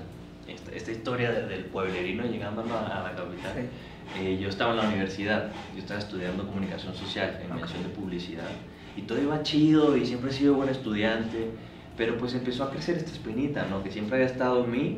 [0.48, 4.20] esta, esta historia de- del pueblerino llegando a la, a la capital, Sí.
[4.24, 7.58] eh, yo estaba en la universidad, yo estaba estudiando comunicación social en Ok.
[7.60, 8.48] mención de publicidad,
[8.96, 11.50] y todo iba chido y siempre he sido buen estudiante,
[11.96, 13.84] pero pues empezó a crecer esta espinita, ¿no?
[13.84, 14.98] Que siempre había estado en mí,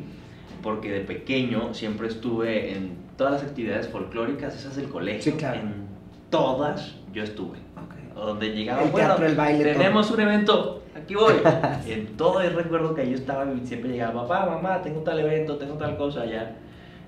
[0.62, 5.60] porque de pequeño siempre estuve en todas las actividades folclóricas, esas del colegio, Sí, claro.
[5.60, 5.89] en
[6.30, 7.58] todas yo estuve.
[7.76, 8.14] Ok.
[8.14, 9.82] Donde llegaba, El bueno, teatro, el baile, todo.
[9.82, 11.34] tenemos un evento, aquí voy.
[11.86, 15.74] en todo el recuerdo que yo estaba, siempre llegaba, papá, mamá, tengo tal evento, tengo
[15.74, 16.56] tal cosa allá.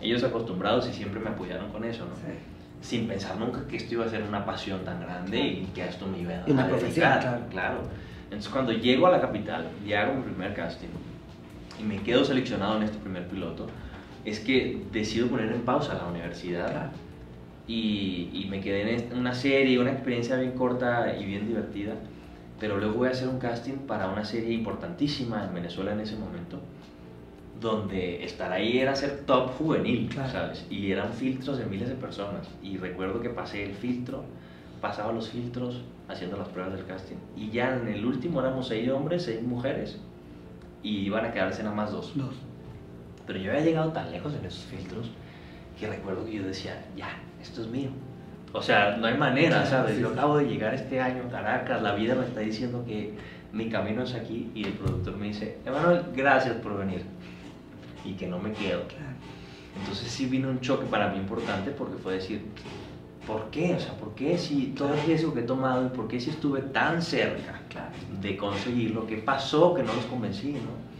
[0.01, 2.17] Ellos acostumbrados y siempre me apoyaron con eso, ¿no?
[2.17, 2.33] Sí.
[2.81, 6.07] Sin pensar nunca que esto iba a ser una pasión tan grande y que esto
[6.07, 7.77] me iba a Y una profesión, dedicar, claro.
[8.25, 10.89] Entonces cuando llego a la capital y hago mi primer casting
[11.79, 13.67] y me quedo seleccionado en este primer piloto,
[14.25, 16.91] es que decido poner en pausa la universidad Claro.
[17.69, 21.95] Y, y me quedé en una serie, una experiencia bien corta y bien divertida,
[22.59, 26.17] pero luego voy a hacer un casting para una serie importantísima en Venezuela en ese
[26.17, 26.61] momento,
[27.61, 30.31] donde estar ahí era ser top juvenil, Claro.
[30.31, 30.67] ¿sabes?
[30.71, 32.49] Y eran filtros de miles de personas.
[32.63, 34.25] Y recuerdo que pasé el filtro,
[34.81, 37.17] pasaba los filtros haciendo las pruebas del casting.
[37.37, 39.99] Y ya en el último éramos seis hombres, seis mujeres,
[40.83, 42.13] y iban a quedarse nada más dos.
[42.17, 42.35] Dos.
[43.27, 45.11] Pero yo había llegado tan lejos en esos filtros
[45.79, 47.09] que recuerdo que yo decía, ya,
[47.43, 47.91] esto es mío.
[48.53, 49.99] O sea, no hay manera, ¿sabes?
[49.99, 53.15] Yo acabo de llegar este año a Caracas, la vida me está diciendo que
[53.53, 57.03] mi camino es aquí y el productor me dice, Emanuel, gracias por venir.
[58.05, 58.83] Y que no me quedo.
[59.79, 62.43] Entonces sí vino un choque para mí importante porque fue decir,
[63.27, 63.75] ¿por qué?
[63.75, 66.31] O sea, ¿por qué si todo el riesgo que he tomado y por qué si
[66.31, 67.61] estuve tan cerca
[68.21, 69.07] de conseguirlo?
[69.07, 70.92] ¿Qué pasó que no los convencí, no?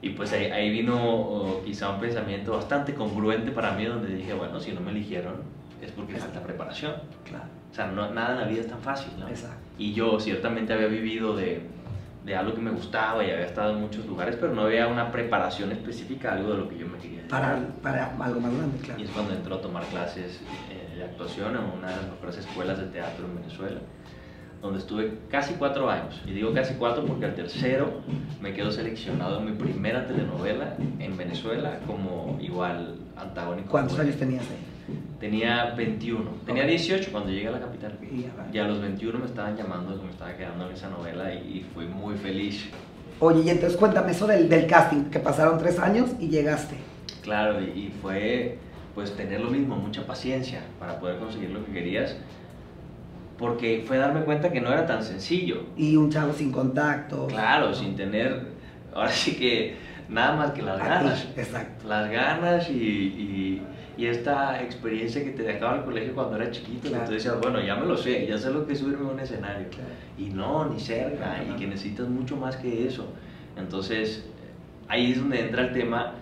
[0.00, 4.60] Y pues ahí, ahí vino quizá un pensamiento bastante congruente para mí donde dije, bueno,
[4.60, 6.94] si no me eligieron es porque falta preparación.
[7.24, 7.44] Claro.
[7.70, 9.28] O sea, no, nada en la vida es tan fácil, ¿no?
[9.28, 9.58] Exacto.
[9.78, 11.62] Y yo ciertamente había vivido de,
[12.24, 15.12] de algo que me gustaba y había estado en muchos lugares, pero no había una
[15.12, 17.28] preparación específica, algo de lo que yo me quería.
[17.28, 19.00] Para, para algo más grande, claro.
[19.00, 22.38] Y es cuando entró a tomar clases eh, de actuación en una de las mejores
[22.38, 23.80] escuelas de teatro en Venezuela,
[24.62, 26.20] donde estuve casi cuatro años.
[26.26, 28.00] Y digo casi cuatro porque al tercero
[28.40, 33.70] me quedo seleccionado en mi primera telenovela en Venezuela como igual antagónico.
[33.70, 34.96] ¿Cuántos años tenías ahí?
[35.20, 36.24] Tenía 21.
[36.46, 36.68] Tenía Ok.
[36.70, 37.98] 18 cuando llegué a la capital.
[38.52, 41.38] Y a los 21 me estaban llamando que me estaba quedando en esa novela y,
[41.38, 42.68] y fui muy feliz.
[43.20, 46.76] Oye, y entonces cuéntame eso del, del casting, que pasaron tres años y llegaste.
[47.22, 48.58] Claro, y, y fue
[48.94, 52.16] pues tener lo mismo, mucha paciencia para poder conseguir lo que querías,
[53.38, 55.62] porque fue darme cuenta que no era tan sencillo.
[55.76, 57.26] Y un chavo sin contacto.
[57.28, 58.42] Claro, sin tener,
[58.94, 59.76] ahora sí que
[60.08, 61.28] nada más que las Aquí, ganas.
[61.36, 61.88] Exacto.
[61.88, 63.62] Las ganas y, y-
[63.96, 67.04] y esta experiencia que te dejaba el colegio cuando era chiquito, que Claro.
[67.06, 69.18] tú decías, bueno, ya me lo sé, ya sé lo que es subirme a un
[69.18, 69.66] escenario.
[69.70, 69.88] Claro.
[70.16, 71.42] Y no, ni cerca, Ajá.
[71.44, 73.06] y que necesitas mucho más que eso.
[73.56, 74.24] Entonces,
[74.88, 76.12] ahí es donde entra el tema,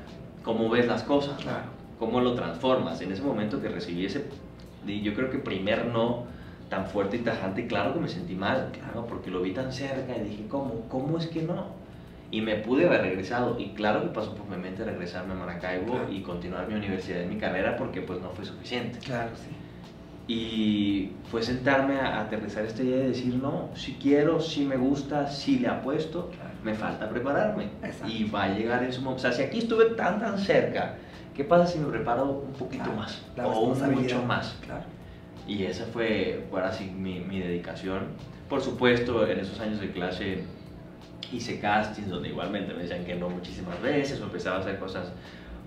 [0.43, 1.41] cómo ves las cosas.
[1.43, 1.77] Claro.
[1.99, 3.01] cómo lo transformas.
[3.01, 4.27] En ese momento que recibí ese,
[4.87, 6.25] yo creo que primer no
[6.69, 9.07] tan fuerte y tajante, claro que me sentí mal, ¿no?
[9.07, 10.83] porque lo vi tan cerca y dije, ¿cómo?
[10.89, 11.67] ¿Cómo es que no?
[12.31, 15.93] Y me pude haber regresado, y claro que pasó por mi mente regresarme a Maracaibo
[15.93, 16.13] Claro.
[16.13, 18.99] y continuar mi universidad y mi carrera porque pues no fue suficiente.
[18.99, 19.49] Claro, sí.
[20.29, 25.29] Y fue sentarme a, aterrizar esta idea de decir, no, si quiero, si me gusta,
[25.29, 26.51] si le apuesto, Claro.
[26.65, 27.69] me falta prepararme.
[27.81, 28.13] Exacto.
[28.13, 29.21] Y va a llegar en su momento.
[29.21, 30.97] O sea, si aquí estuve tan, tan cerca,
[31.33, 33.23] ¿qué pasa si me preparo un poquito Claro, más?
[33.37, 34.57] la O mucho más.
[34.65, 34.96] Claro.
[35.47, 38.09] Y esa fue, fue ahora sí mi, mi dedicación.
[38.49, 40.45] Por supuesto, en esos años de clase
[41.33, 45.13] hice castings donde igualmente me decían que no muchísimas veces o empezaba a hacer cosas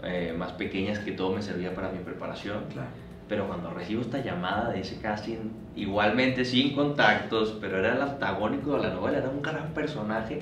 [0.04, 2.66] eh, más pequeñas que todo me servía para mi preparación.
[2.72, 2.90] Claro.
[3.28, 8.76] Pero cuando recibo esta llamada de ese casting, igualmente sin contactos, pero era el antagónico
[8.78, 10.40] de la novela, era un gran personaje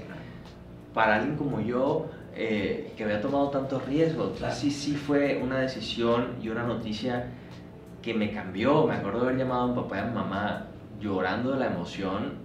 [0.94, 4.38] para alguien como yo eh, que había tomado tantos riesgos.
[4.38, 4.56] Claro.
[4.56, 7.26] Sí, sí fue una decisión y una noticia
[8.08, 8.88] que me cambió.
[8.88, 10.66] Me acuerdo de haber llamado a mi papá y a mi mamá
[11.02, 12.36] llorando de la emoción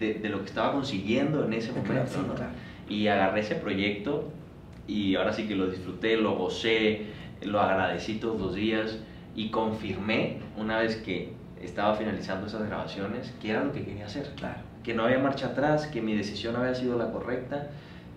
[0.00, 2.10] de, de lo que estaba consiguiendo en ese Claro, momento.
[2.12, 2.34] sí, ¿no?
[2.34, 2.50] claro.
[2.88, 4.28] Y agarré ese proyecto
[4.88, 7.06] y ahora sí que lo disfruté, lo gocé,
[7.42, 8.98] lo agradecí todos los días
[9.36, 14.32] y confirmé una vez que estaba finalizando esas grabaciones que era lo que quería hacer.
[14.36, 14.58] Claro.
[14.82, 17.68] Que no había marcha atrás, que mi decisión había sido la correcta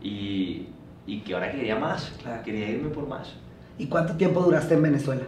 [0.01, 0.67] y,
[1.05, 2.41] y que ahora quería más, Claro.
[2.43, 3.33] quería irme por más.
[3.77, 5.21] ¿Y cuánto tiempo duraste en Venezuela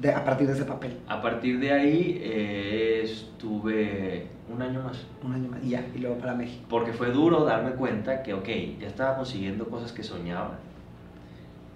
[0.00, 0.98] de- a partir de ese papel?
[1.08, 5.04] A partir de ahí eh, estuve un año más.
[5.22, 5.62] Un año más.
[5.62, 6.64] Y ya, y luego para México.
[6.68, 8.48] Porque fue duro darme cuenta que, ok,
[8.80, 10.58] ya estaba consiguiendo cosas que soñaba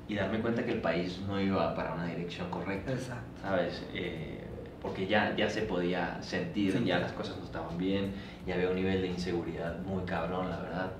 [0.08, 3.24] y darme cuenta que el país no iba para una dirección correcta, Exacto.
[3.42, 3.86] ¿sabes?
[3.94, 4.40] Eh,
[4.82, 6.84] porque ya, ya se podía sentir, Sí.
[6.84, 8.12] ya las cosas no estaban bien,
[8.46, 10.90] ya había un nivel de inseguridad muy cabrón, la verdad.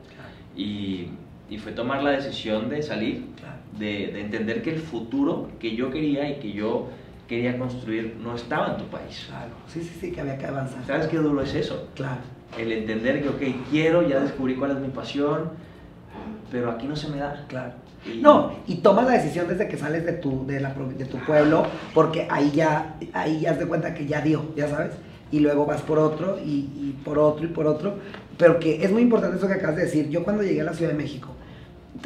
[0.56, 1.08] Y,
[1.50, 3.56] y fue tomar la decisión de salir, Claro.
[3.78, 6.88] de, de entender que el futuro que yo quería y que yo
[7.28, 9.24] quería construir no estaba en tu país.
[9.28, 9.52] Claro.
[9.68, 10.84] Sí, sí, sí, que había que avanzar.
[10.86, 11.88] ¿Sabes qué duro es eso?
[11.94, 12.20] Claro.
[12.58, 15.50] El entender que, ok, quiero, ya descubrí cuál es mi pasión,
[16.50, 17.44] pero aquí no se me da.
[17.48, 17.72] Claro.
[18.06, 21.16] Y- No, y tomas la decisión desde que sales de tu, de, la, de tu
[21.18, 24.92] pueblo, porque ahí ya, ahí ya has de cuenta que ya dio, ya sabes,
[25.32, 27.94] y luego vas por otro, y, y por otro, y por otro,
[28.36, 30.10] pero que es muy importante eso que acabas de decir.
[30.10, 31.30] Yo cuando llegué a la Ciudad de México,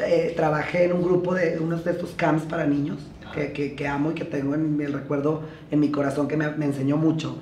[0.06, 2.98] eh, trabajé en un grupo de unos de estos camps para niños,
[3.34, 6.50] que, que- que amo y que tengo en el recuerdo en mi corazón, que me,
[6.52, 7.38] me enseñó mucho.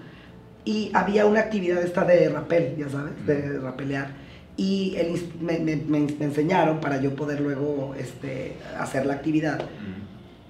[0.65, 4.11] Y había una actividad esta de rapel, ya sabes, de rapelear.
[4.57, 9.61] Y el me, me- me- enseñaron para yo poder luego este, hacer la actividad.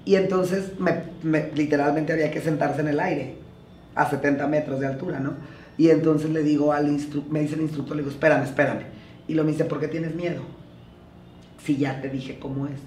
[0.05, 3.35] Y entonces me, me- literalmente había que sentarse en el aire,
[3.95, 5.35] a 70 metros de altura, ¿no?
[5.77, 8.83] Y entonces le digo al instructor, me dice el instructor, le digo, espérame, espérame.
[9.29, 10.43] Y lo me dice, ¿por qué tienes miedo?
[11.65, 12.79] Si ya te dije cómo es.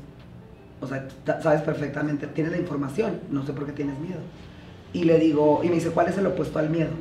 [0.82, 1.08] O sea,
[1.42, 4.20] sabes perfectamente, tienes la información, no sé por qué tienes miedo.
[4.94, 6.92] Y le digo, y me dice, ¿cuál es el opuesto al miedo?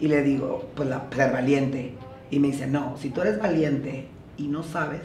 [0.00, 1.94] Y le digo, pues la, ser valiente.
[2.30, 5.02] Y me dice, no, si tú eres valiente y no sabes,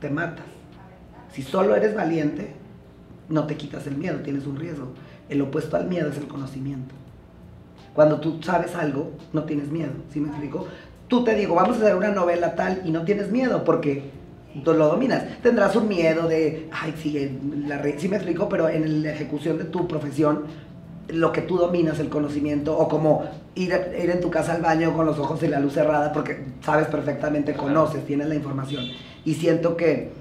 [0.00, 0.46] te matas.
[1.32, 2.54] Si solo eres valiente,
[3.28, 4.88] no te quitas el miedo, tienes un riesgo.
[5.28, 6.94] El opuesto al miedo es el conocimiento.
[7.94, 10.66] Cuando tú sabes algo, no tienes miedo, ¿sí me explico?
[11.06, 14.10] Tú te digo, vamos a hacer una novela tal y no tienes miedo porque
[14.64, 15.22] lo dominas.
[15.42, 19.58] Tendrás un miedo de, ay, sí, la re- sí me explico, pero en la ejecución
[19.58, 20.44] de tu profesión,
[21.08, 24.92] lo que tú dominas, el conocimiento, o como ir, ir en tu casa al baño
[24.96, 28.84] con los ojos y la luz cerrada, porque sabes perfectamente, conoces, tienes la información.
[29.24, 30.12] Y siento que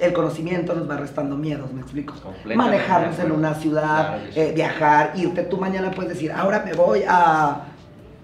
[0.00, 2.14] el conocimiento nos va restando miedos, ¿me explico?
[2.56, 5.42] Manejarnos en una ciudad, eh, viajar, irte.
[5.44, 7.66] Tú mañana puedes decir, ahora me voy a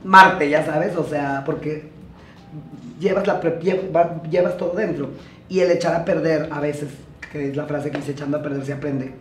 [0.03, 1.90] Marte, ya sabes, o sea, porque
[3.01, 3.41] llevas, la
[4.31, 5.11] llevas todo dentro.
[5.49, 6.91] Y el echar a perder, a veces,
[7.33, 9.13] que es la frase que dice, echando a perder se aprende.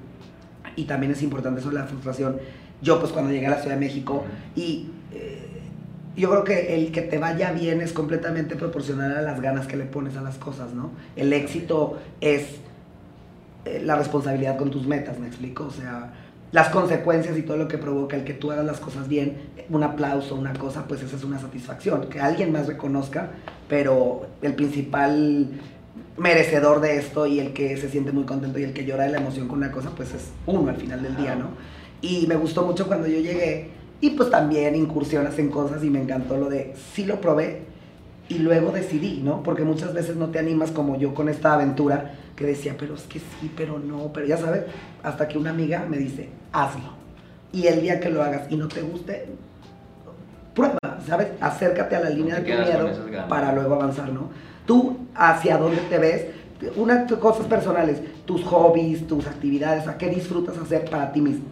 [0.75, 2.37] Y también es importante de la frustración.
[2.81, 4.23] Yo, pues, cuando llegué a la Ciudad de México,
[4.55, 5.39] y eh,
[6.15, 9.75] yo creo que el que te vaya bien es completamente proporcional a las ganas que
[9.75, 10.91] le pones a las cosas, ¿no?
[11.15, 12.59] El éxito es
[13.65, 15.65] eh, la responsabilidad con tus metas, ¿me explico?
[15.65, 16.13] O sea,
[16.51, 19.37] las consecuencias y todo lo que provoca el que tú hagas las cosas bien,
[19.69, 22.09] un aplauso, una cosa, pues esa es una satisfacción.
[22.09, 23.31] Que alguien más reconozca,
[23.67, 25.47] pero el principal
[26.17, 29.11] merecedor de esto y el que se siente muy contento y el que llora de
[29.11, 31.49] la emoción con una cosa, pues es uno al final del día, ¿no?
[32.01, 33.69] Y me gustó mucho cuando yo llegué
[34.01, 37.63] y pues también incursionas en cosas y me encantó lo de sí lo probé
[38.29, 39.43] y luego decidí, ¿no?
[39.43, 43.01] Porque muchas veces no te animas como yo con esta aventura que decía, pero es
[43.01, 44.61] que sí, pero no, pero ya sabes,
[45.03, 46.93] hasta que una amiga me dice, hazlo.
[47.51, 49.27] Y el día que lo hagas y no te guste,
[50.53, 51.29] prueba, ¿sabes?
[51.41, 54.29] Acércate a la línea de tu miedo para luego avanzar, ¿no?
[54.65, 56.25] Tú, hacia dónde te ves,
[56.75, 61.45] unas cosas personales, tus hobbies, tus actividades, ¿a qué disfrutas hacer para ti mismo?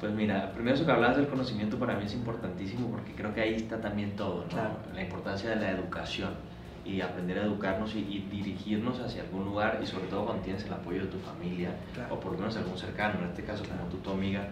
[0.00, 3.40] Pues mira, primero eso que hablabas del conocimiento para mí es importantísimo porque creo que
[3.40, 4.48] ahí está también todo, ¿no?
[4.48, 4.76] Claro.
[4.94, 6.30] La importancia de la educación
[6.84, 10.64] y aprender a educarnos y, y dirigirnos hacia algún lugar y sobre todo cuando tienes
[10.64, 12.14] el apoyo de tu familia Claro.
[12.14, 14.48] o por lo menos algún cercano, en este caso como tú, tu amiga,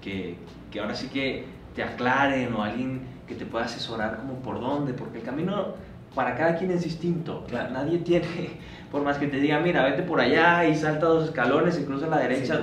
[0.00, 0.36] que,
[0.70, 4.94] que ahora sí que te aclaren o alguien que te pueda asesorar como por dónde,
[4.94, 5.74] porque el camino
[6.14, 7.44] para cada quien es distinto.
[7.46, 7.70] Claro.
[7.72, 8.26] Nadie tiene,
[8.90, 12.06] por más que te diga, mira, vete por allá y salta dos escalones y cruza
[12.06, 12.62] a la derecha, Sí.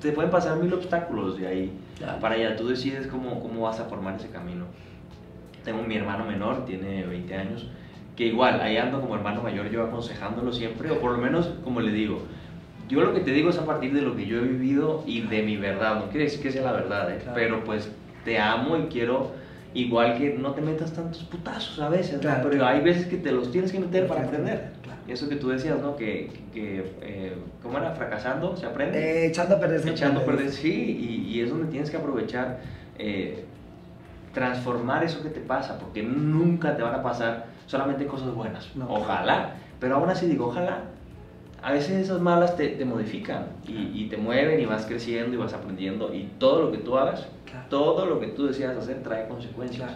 [0.00, 2.20] Te pueden pasar mil obstáculos de ahí Claro.
[2.20, 2.56] para allá.
[2.56, 4.66] Tú decides cómo, cómo vas a formar ese camino.
[5.64, 7.66] Tengo mi hermano menor, tiene 20 años,
[8.16, 11.80] que igual, ahí ando como hermano mayor yo aconsejándolo siempre, o por lo menos como
[11.80, 12.22] le digo,
[12.88, 15.20] yo lo que te digo es a partir de lo que yo he vivido y
[15.22, 17.18] de mi verdad, no quiere decir que sea la verdad, ¿eh?
[17.18, 17.32] Claro.
[17.34, 17.92] pero pues
[18.24, 19.32] te amo y quiero
[19.74, 22.20] igual que no te metas tantos putazos a veces, ¿no?
[22.20, 22.76] Claro, pero claro.
[22.76, 24.70] hay veces que te los tienes que meter para aprender.
[25.08, 25.14] Claro.
[25.14, 25.96] Eso que tú decías, ¿no?
[25.96, 27.92] Que, que eh, ¿cómo era?
[27.92, 28.98] Fracasando, se aprende.
[28.98, 29.88] Eh, echando a perder.
[29.88, 32.60] Echando a perder, sí, y, y es donde tienes que aprovechar,
[32.98, 33.44] eh,
[34.34, 38.68] transformar eso que te pasa, porque nunca te van a pasar solamente cosas buenas.
[38.88, 40.82] ojalá, pero aún así digo, ojalá.
[41.60, 45.38] A veces esas malas te, te modifican y, y, te mueven y vas creciendo y
[45.38, 47.26] vas aprendiendo y todo lo que tú hagas,
[47.68, 49.90] todo lo que tú decidas hacer trae consecuencias.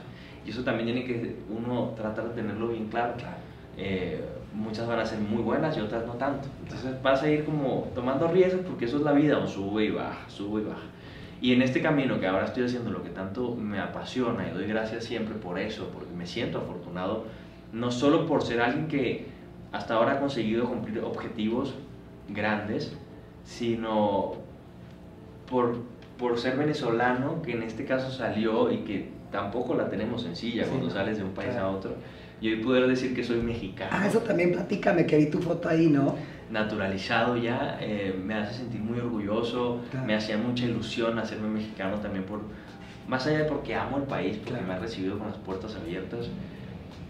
[0.44, 3.14] Y eso también tiene que uno tratar de tenerlo bien claro.
[3.76, 6.48] Eh, muchas van a ser muy buenas y otras no tanto.
[6.62, 9.90] Entonces vas a ir como tomando riesgos porque eso es la vida, o sube y
[9.90, 10.86] baja, sube y baja.
[11.40, 14.66] Y en este camino que ahora estoy haciendo lo que tanto me apasiona y doy
[14.66, 17.24] gracias siempre por eso, porque me siento afortunado,
[17.72, 19.26] no solo por ser alguien que
[19.72, 21.74] hasta ahora ha conseguido cumplir objetivos
[22.28, 22.96] grandes,
[23.44, 24.34] sino
[25.50, 25.78] por,
[26.18, 30.90] por ser venezolano, que en este caso salió y que tampoco la tenemos sencilla cuando
[30.90, 31.96] sales de un país a otro
[32.42, 33.90] y hoy poder decir que soy mexicano.
[33.92, 36.16] Ah, eso también platícame, que vi tu foto ahí, ¿no?
[36.50, 42.24] Naturalizado ya, eh, me hace sentir muy orgulloso, me hacía mucha ilusión hacerme mexicano también
[42.24, 42.40] por,
[43.06, 46.26] más allá de porque amo el país, porque me ha recibido con las puertas abiertas,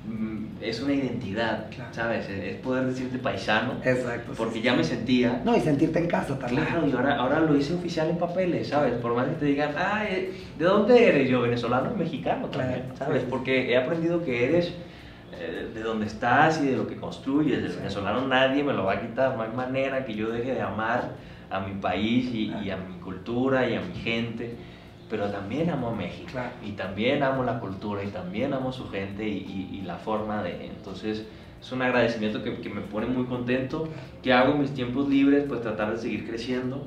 [0.07, 2.29] mm, es una identidad, ¿sabes?
[2.29, 3.73] Es poder decirte paisano.
[3.83, 4.35] Exacto.
[4.37, 5.41] Porque ya me sentía.
[5.47, 6.67] No, y sentirte en casa también.
[6.67, 8.93] Claro, y ahora, ahora lo hice oficial en papeles, ¿sabes?
[9.01, 11.31] Por más que te digan, ah, ¿de dónde eres?
[11.31, 13.25] Yo, venezolano, mexicano también, ¿sabes?
[13.29, 14.75] Porque he aprendido que eres
[15.35, 17.59] eh, de dónde estás y de lo que construyes.
[17.59, 20.61] El venezolano nadie me lo va a quitar, no hay manera que yo deje de
[20.61, 21.13] amar
[21.51, 24.55] a mi país y, a mi cultura y a mi gente,
[25.09, 29.27] pero también amo a México y también amo la cultura y también amo su gente
[29.27, 30.67] y, la forma de...
[30.67, 31.27] Entonces
[31.61, 33.89] es un agradecimiento que, que, me pone muy contento,
[34.23, 36.87] que hago mis tiempos libres, pues tratar de seguir creciendo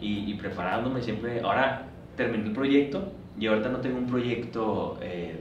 [0.00, 1.40] y, preparándome siempre.
[1.40, 4.98] Ahora terminé el proyecto y ahorita no tengo un proyecto...
[5.02, 5.40] Eh,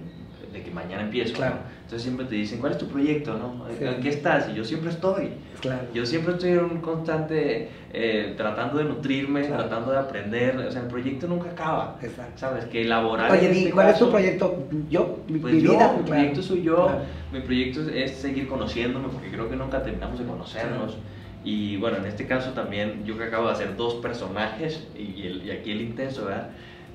[0.51, 1.35] de que mañana empiezo.
[1.35, 1.57] Claro.
[1.83, 3.37] Entonces siempre te dicen, ¿cuál es tu proyecto?
[3.37, 3.65] No?
[3.69, 4.49] ¿En qué estás?
[4.49, 5.31] Y yo siempre estoy.
[5.59, 5.87] Claro.
[5.93, 10.57] Yo siempre estoy en un constante eh, tratando de nutrirme, tratando de aprender.
[10.57, 11.97] O sea, el proyecto nunca acaba.
[12.01, 12.33] Exacto.
[12.37, 12.65] ¿Sabes?
[12.65, 13.31] Que elaborar.
[13.31, 14.67] Oye, este ¿cuál es tu proyecto?
[14.89, 15.95] Yo, mi, pues vida.
[15.97, 16.89] Mi proyecto soy yo.
[17.31, 20.97] Mi proyecto es seguir conociéndome porque creo que nunca terminamos de conocernos.
[21.43, 25.45] Y bueno, en este caso también yo que acabo de hacer dos personajes y, el,
[25.45, 26.49] y aquí el intenso, ¿verdad?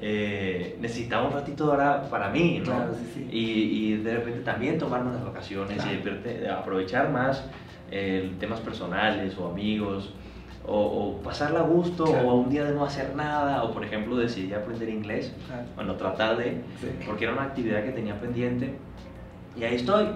[0.07, 2.65] Eh, necesitaba un ratito ahora para mí, ¿no?
[2.65, 3.29] Claro, sí, sí.
[3.31, 7.43] Y, y, de repente también tomarme las vacaciones y de aprovechar más
[7.91, 10.13] eh, temas personales o amigos,
[10.67, 14.17] o, o pasarla a gusto, o un día de no hacer nada, o por ejemplo
[14.17, 15.33] decidí aprender inglés,
[15.75, 16.61] bueno, tratar de,
[17.07, 18.75] porque era una actividad que tenía pendiente,
[19.57, 20.09] y ahí estoy,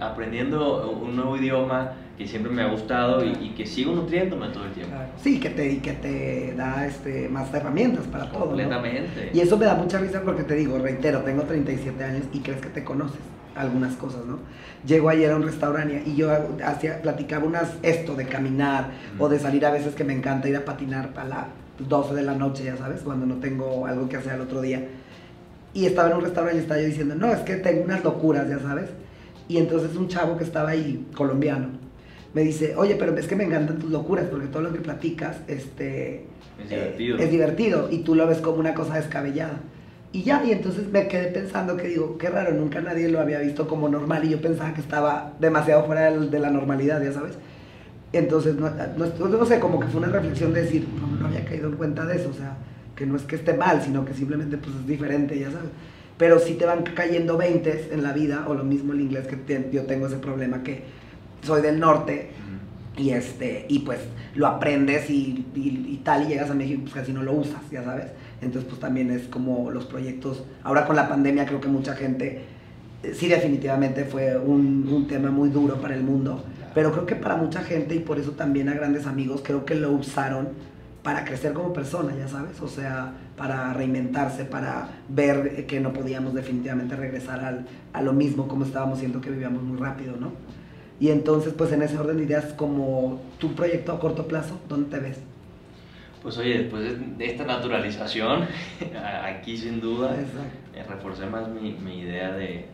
[0.00, 4.72] aprendiendo un nuevo idioma que siempre me ha gustado y, que sigo nutriéndome todo el
[4.72, 4.96] tiempo.
[5.22, 8.46] Sí, que te, que te da este, más herramientas para todo.
[8.46, 9.30] Completamente.
[9.34, 12.60] Y eso me da mucha risa porque te digo, reitero, tengo 37 años y crees
[12.60, 13.20] que te conoces
[13.54, 14.38] algunas cosas, ¿no?
[14.86, 16.30] Llego ayer a un restaurante y yo
[16.64, 20.56] hacía, platicaba unas, esto de caminar o de salir a veces que me encanta ir
[20.56, 21.46] a patinar para las
[21.78, 24.86] 12 de la noche, ya sabes, cuando no tengo algo que hacer al otro día.
[25.74, 28.48] Y estaba en un restaurante y estaba yo diciendo, no, es que tengo unas locuras,
[28.48, 28.88] ya sabes.
[29.48, 31.68] Y entonces un chavo que estaba ahí, colombiano,
[32.36, 35.38] me dice, oye, pero es que me encantan tus locuras, porque todo lo que platicas
[35.48, 36.26] este,
[36.62, 37.16] es, divertido.
[37.16, 39.60] es divertido y tú lo ves como una cosa descabellada.
[40.12, 43.38] Y ya, y entonces me quedé pensando que digo, qué raro, nunca nadie lo había
[43.38, 47.38] visto como normal y yo pensaba que estaba demasiado fuera de la normalidad, ya sabes.
[48.12, 51.70] Entonces, no, no, sé, como que fue una reflexión de decir, no, no había caído
[51.70, 52.58] en cuenta de eso, o sea,
[52.94, 55.70] que no es que esté mal, sino que simplemente pues es diferente, ya sabes.
[56.18, 59.70] Pero sí te van cayendo 20 en la vida, o lo mismo el inglés que
[59.72, 61.05] yo tengo ese problema que
[61.42, 62.30] soy del norte
[62.96, 64.00] y este y pues
[64.34, 67.84] lo aprendes y, y, tal y llegas a México pues casi no lo usas ya
[67.84, 68.06] sabes.
[68.40, 72.42] Entonces pues también es como los proyectos ahora con la pandemia creo que mucha gente
[73.02, 76.44] eh, sí definitivamente fue un, un tema muy duro para el mundo
[76.74, 79.74] pero creo que para mucha gente y por eso también a grandes amigos creo que
[79.74, 80.48] lo usaron
[81.02, 82.60] para crecer como persona ya sabes.
[82.60, 88.48] O sea para reinventarse para ver que no podíamos definitivamente regresar al, a lo mismo
[88.48, 90.32] como estábamos siendo que vivíamos muy rápido no
[90.98, 94.96] y entonces, pues en ese orden de ideas, como tu proyecto a corto plazo, ¿dónde
[94.96, 95.20] te ves?
[96.22, 98.46] Pues oye, después de esta naturalización,
[99.24, 100.16] aquí sin duda,
[100.74, 102.66] eh, reforcé más mi, mi idea de,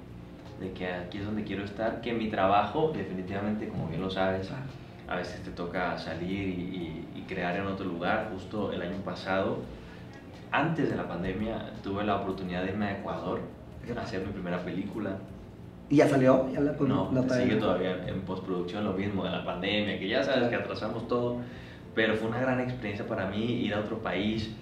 [0.61, 4.51] de, que aquí es donde quiero estar, que mi trabajo, definitivamente, como bien lo sabes,
[5.09, 8.31] a veces te toca salir y, y, crear en otro lugar.
[8.33, 9.59] Justo el año pasado,
[10.51, 13.41] antes de la pandemia, tuve la oportunidad de irme a Ecuador
[13.97, 15.19] a hacer mi primera película.
[15.93, 16.51] ¿Y ya salió?
[16.51, 20.49] ¿Ya la, no, sigue todavía en postproducción lo mismo de la pandemia, que ya sabes
[20.49, 21.43] que atrasamos todo,
[21.95, 24.55] pero fue una gran experiencia para mí ir a otro país,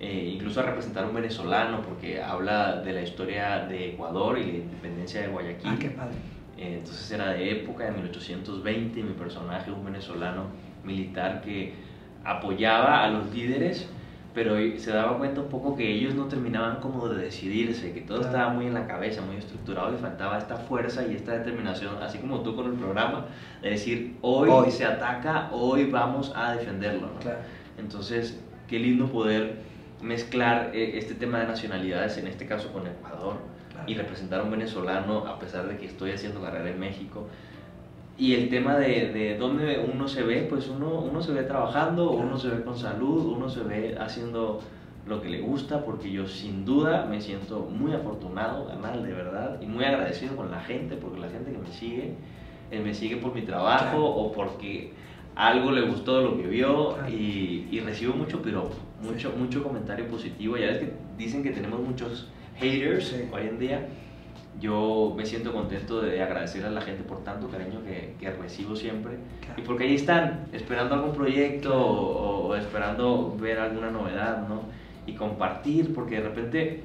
[0.00, 4.44] eh, incluso a representar a un venezolano, porque habla de la historia de Ecuador y
[4.44, 5.72] la independencia de Guayaquil.
[5.74, 6.14] Ah, qué padre.
[6.56, 10.44] Eh, entonces era de época, de 1820, mi personaje, un venezolano
[10.84, 11.74] militar que
[12.24, 13.90] apoyaba a los líderes
[14.34, 18.20] pero se daba cuenta un poco que ellos no terminaban como de decidirse, que todo
[18.20, 22.18] estaba muy en la cabeza, muy estructurado, le faltaba esta fuerza y esta determinación, así
[22.18, 23.26] como tú con el programa,
[23.62, 27.08] de decir, hoy, se ataca, hoy vamos a defenderlo.
[27.78, 29.56] Entonces, qué lindo poder
[30.02, 33.36] mezclar eh, este tema de nacionalidades, en este caso con Ecuador,
[33.86, 37.26] y representar a un venezolano a pesar de que estoy haciendo carrera en México.
[38.18, 42.10] Y el tema de, de dónde uno se ve, pues uno, uno se ve trabajando,
[42.10, 44.60] uno se ve con salud, uno se ve haciendo
[45.06, 49.60] lo que le gusta, porque yo sin duda me siento muy afortunado, ganar de verdad,
[49.62, 52.14] y muy agradecido con la gente, porque la gente que me sigue,
[52.72, 54.92] eh, me sigue por mi trabajo o porque
[55.36, 58.68] algo le gustó de lo que vio y, y, recibo mucho pero
[59.00, 60.56] mucho, mucho comentario positivo.
[60.56, 63.88] Ya ves que dicen que tenemos muchos haters hoy en día
[64.60, 68.74] yo me siento contento de agradecer a la gente por tanto cariño que, que recibo
[68.74, 69.12] siempre.
[69.56, 74.62] Y porque ahí están esperando algún proyecto o, esperando ver alguna novedad, ¿no?
[75.06, 76.82] Y compartir, porque de repente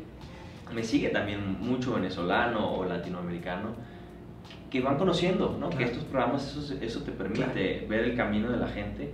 [0.74, 3.70] me sigue también mucho venezolano o latinoamericano
[4.70, 5.70] que van conociendo, ¿no?
[5.70, 9.14] Que estos programas, eso, eso te permite ver el camino de la gente.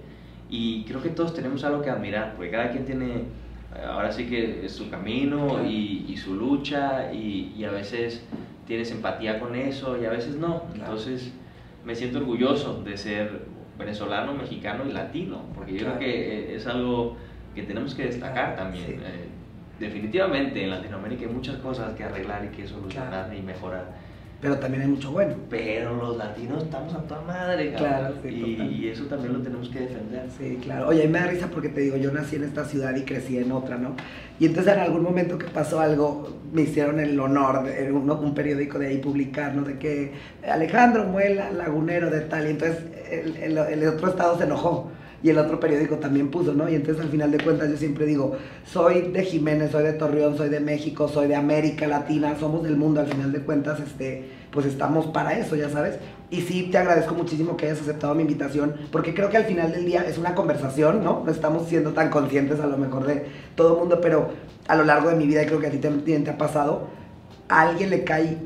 [0.50, 3.26] Y creo que todos tenemos algo que admirar, porque cada quien tiene
[3.88, 8.24] ahora sí que es su camino y, y, su lucha y, y, a veces
[8.66, 10.64] tienes empatía con eso y a veces no.
[10.74, 11.32] Entonces
[11.86, 13.46] me siento orgulloso de ser
[13.78, 17.16] venezolano, mexicano y latino, porque yo creo que es algo
[17.56, 19.02] que tenemos que destacar también.
[19.04, 19.28] Eh,
[19.80, 24.09] definitivamente en Latinoamérica hay muchas cosas que arreglar y que solucionar y mejorar
[24.42, 25.36] pero también hay mucho bueno.
[25.50, 28.16] Pero los latinos estamos a toda madre, claro.
[28.24, 30.28] y, eso también lo tenemos que defender.
[30.38, 30.88] Sí, claro.
[30.88, 33.52] Oye, me da risa porque te digo, yo nací en esta ciudad y crecí en
[33.52, 33.96] otra, ¿no?
[34.40, 38.34] Y entonces en algún momento que pasó algo, me hicieron el honor de un, un
[38.34, 39.64] periódico de ahí publicar, ¿no?
[39.64, 40.14] De que
[40.50, 42.78] Alejandro Muela, lagunero de tal, y entonces
[43.12, 46.70] el, el otro estado se enojó y el otro periódico también puso, ¿no?
[46.70, 50.38] Y entonces al final de cuentas yo siempre digo, soy de Jiménez, soy de Torreón,
[50.38, 54.30] soy de México, soy de América Latina, somos del mundo, al final de cuentas, este,
[54.52, 55.96] pues estamos para eso, ya sabes.
[56.32, 59.72] Y sí, te agradezco muchísimo que hayas aceptado mi invitación, porque creo que al final
[59.72, 61.24] del día es una conversación, ¿no?
[61.26, 64.30] No estamos siendo tan conscientes a lo mejor de todo el mundo, pero
[64.68, 66.88] a lo largo de mi vida, y creo que a ti también te ha pasado,
[67.50, 68.38] a alguien le cae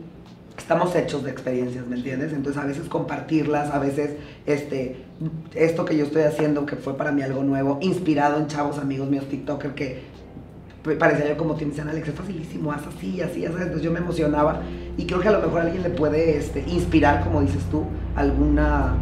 [0.57, 2.31] estamos hechos de experiencias, ¿me entiendes?
[2.31, 4.11] Entonces a veces compartirlas, a veces
[4.45, 5.03] este,
[5.53, 9.09] esto que yo estoy haciendo, que fue para mí algo nuevo, inspirado en chavos amigos
[9.09, 10.13] míos TikToker que
[10.99, 13.55] parecía yo como te dicen, Alex, es facilísimo, haz así, así, así.
[13.55, 14.61] Entonces yo me emocionaba
[14.97, 18.95] y creo que a lo mejor alguien le puede este, inspirar, como dices tú, alguna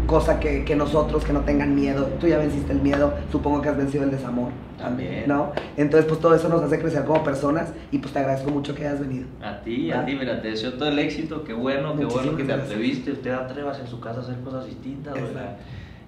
[0.00, 2.06] cosa que, que, nosotros que no tengan miedo.
[2.20, 4.50] Tú ya venciste el miedo, supongo que has vencido el desamor.
[4.78, 5.24] También.
[5.28, 5.52] ¿No?
[5.76, 8.86] Entonces, pues todo eso nos hace crecer como personas y pues te agradezco mucho que
[8.86, 9.26] hayas venido.
[9.40, 12.44] A ti, a ti, mira, te deseo todo el éxito, qué bueno, qué bueno que
[12.44, 15.56] te atreviste, usted atrevas en su casa a hacer cosas distintas, ¿verdad?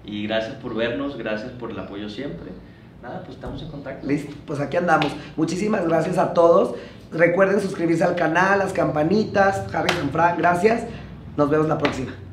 [0.03, 2.51] Y gracias por vernos, gracias por el apoyo siempre.
[3.01, 4.05] Nada, pues estamos en contacto.
[4.07, 5.15] Listo, pues aquí andamos.
[5.35, 6.75] Muchísimas gracias a todos.
[7.11, 10.85] Recuerden suscribirse al canal, las campanitas, Harry Frank, gracias.
[11.37, 12.24] Nos vemos la próxima.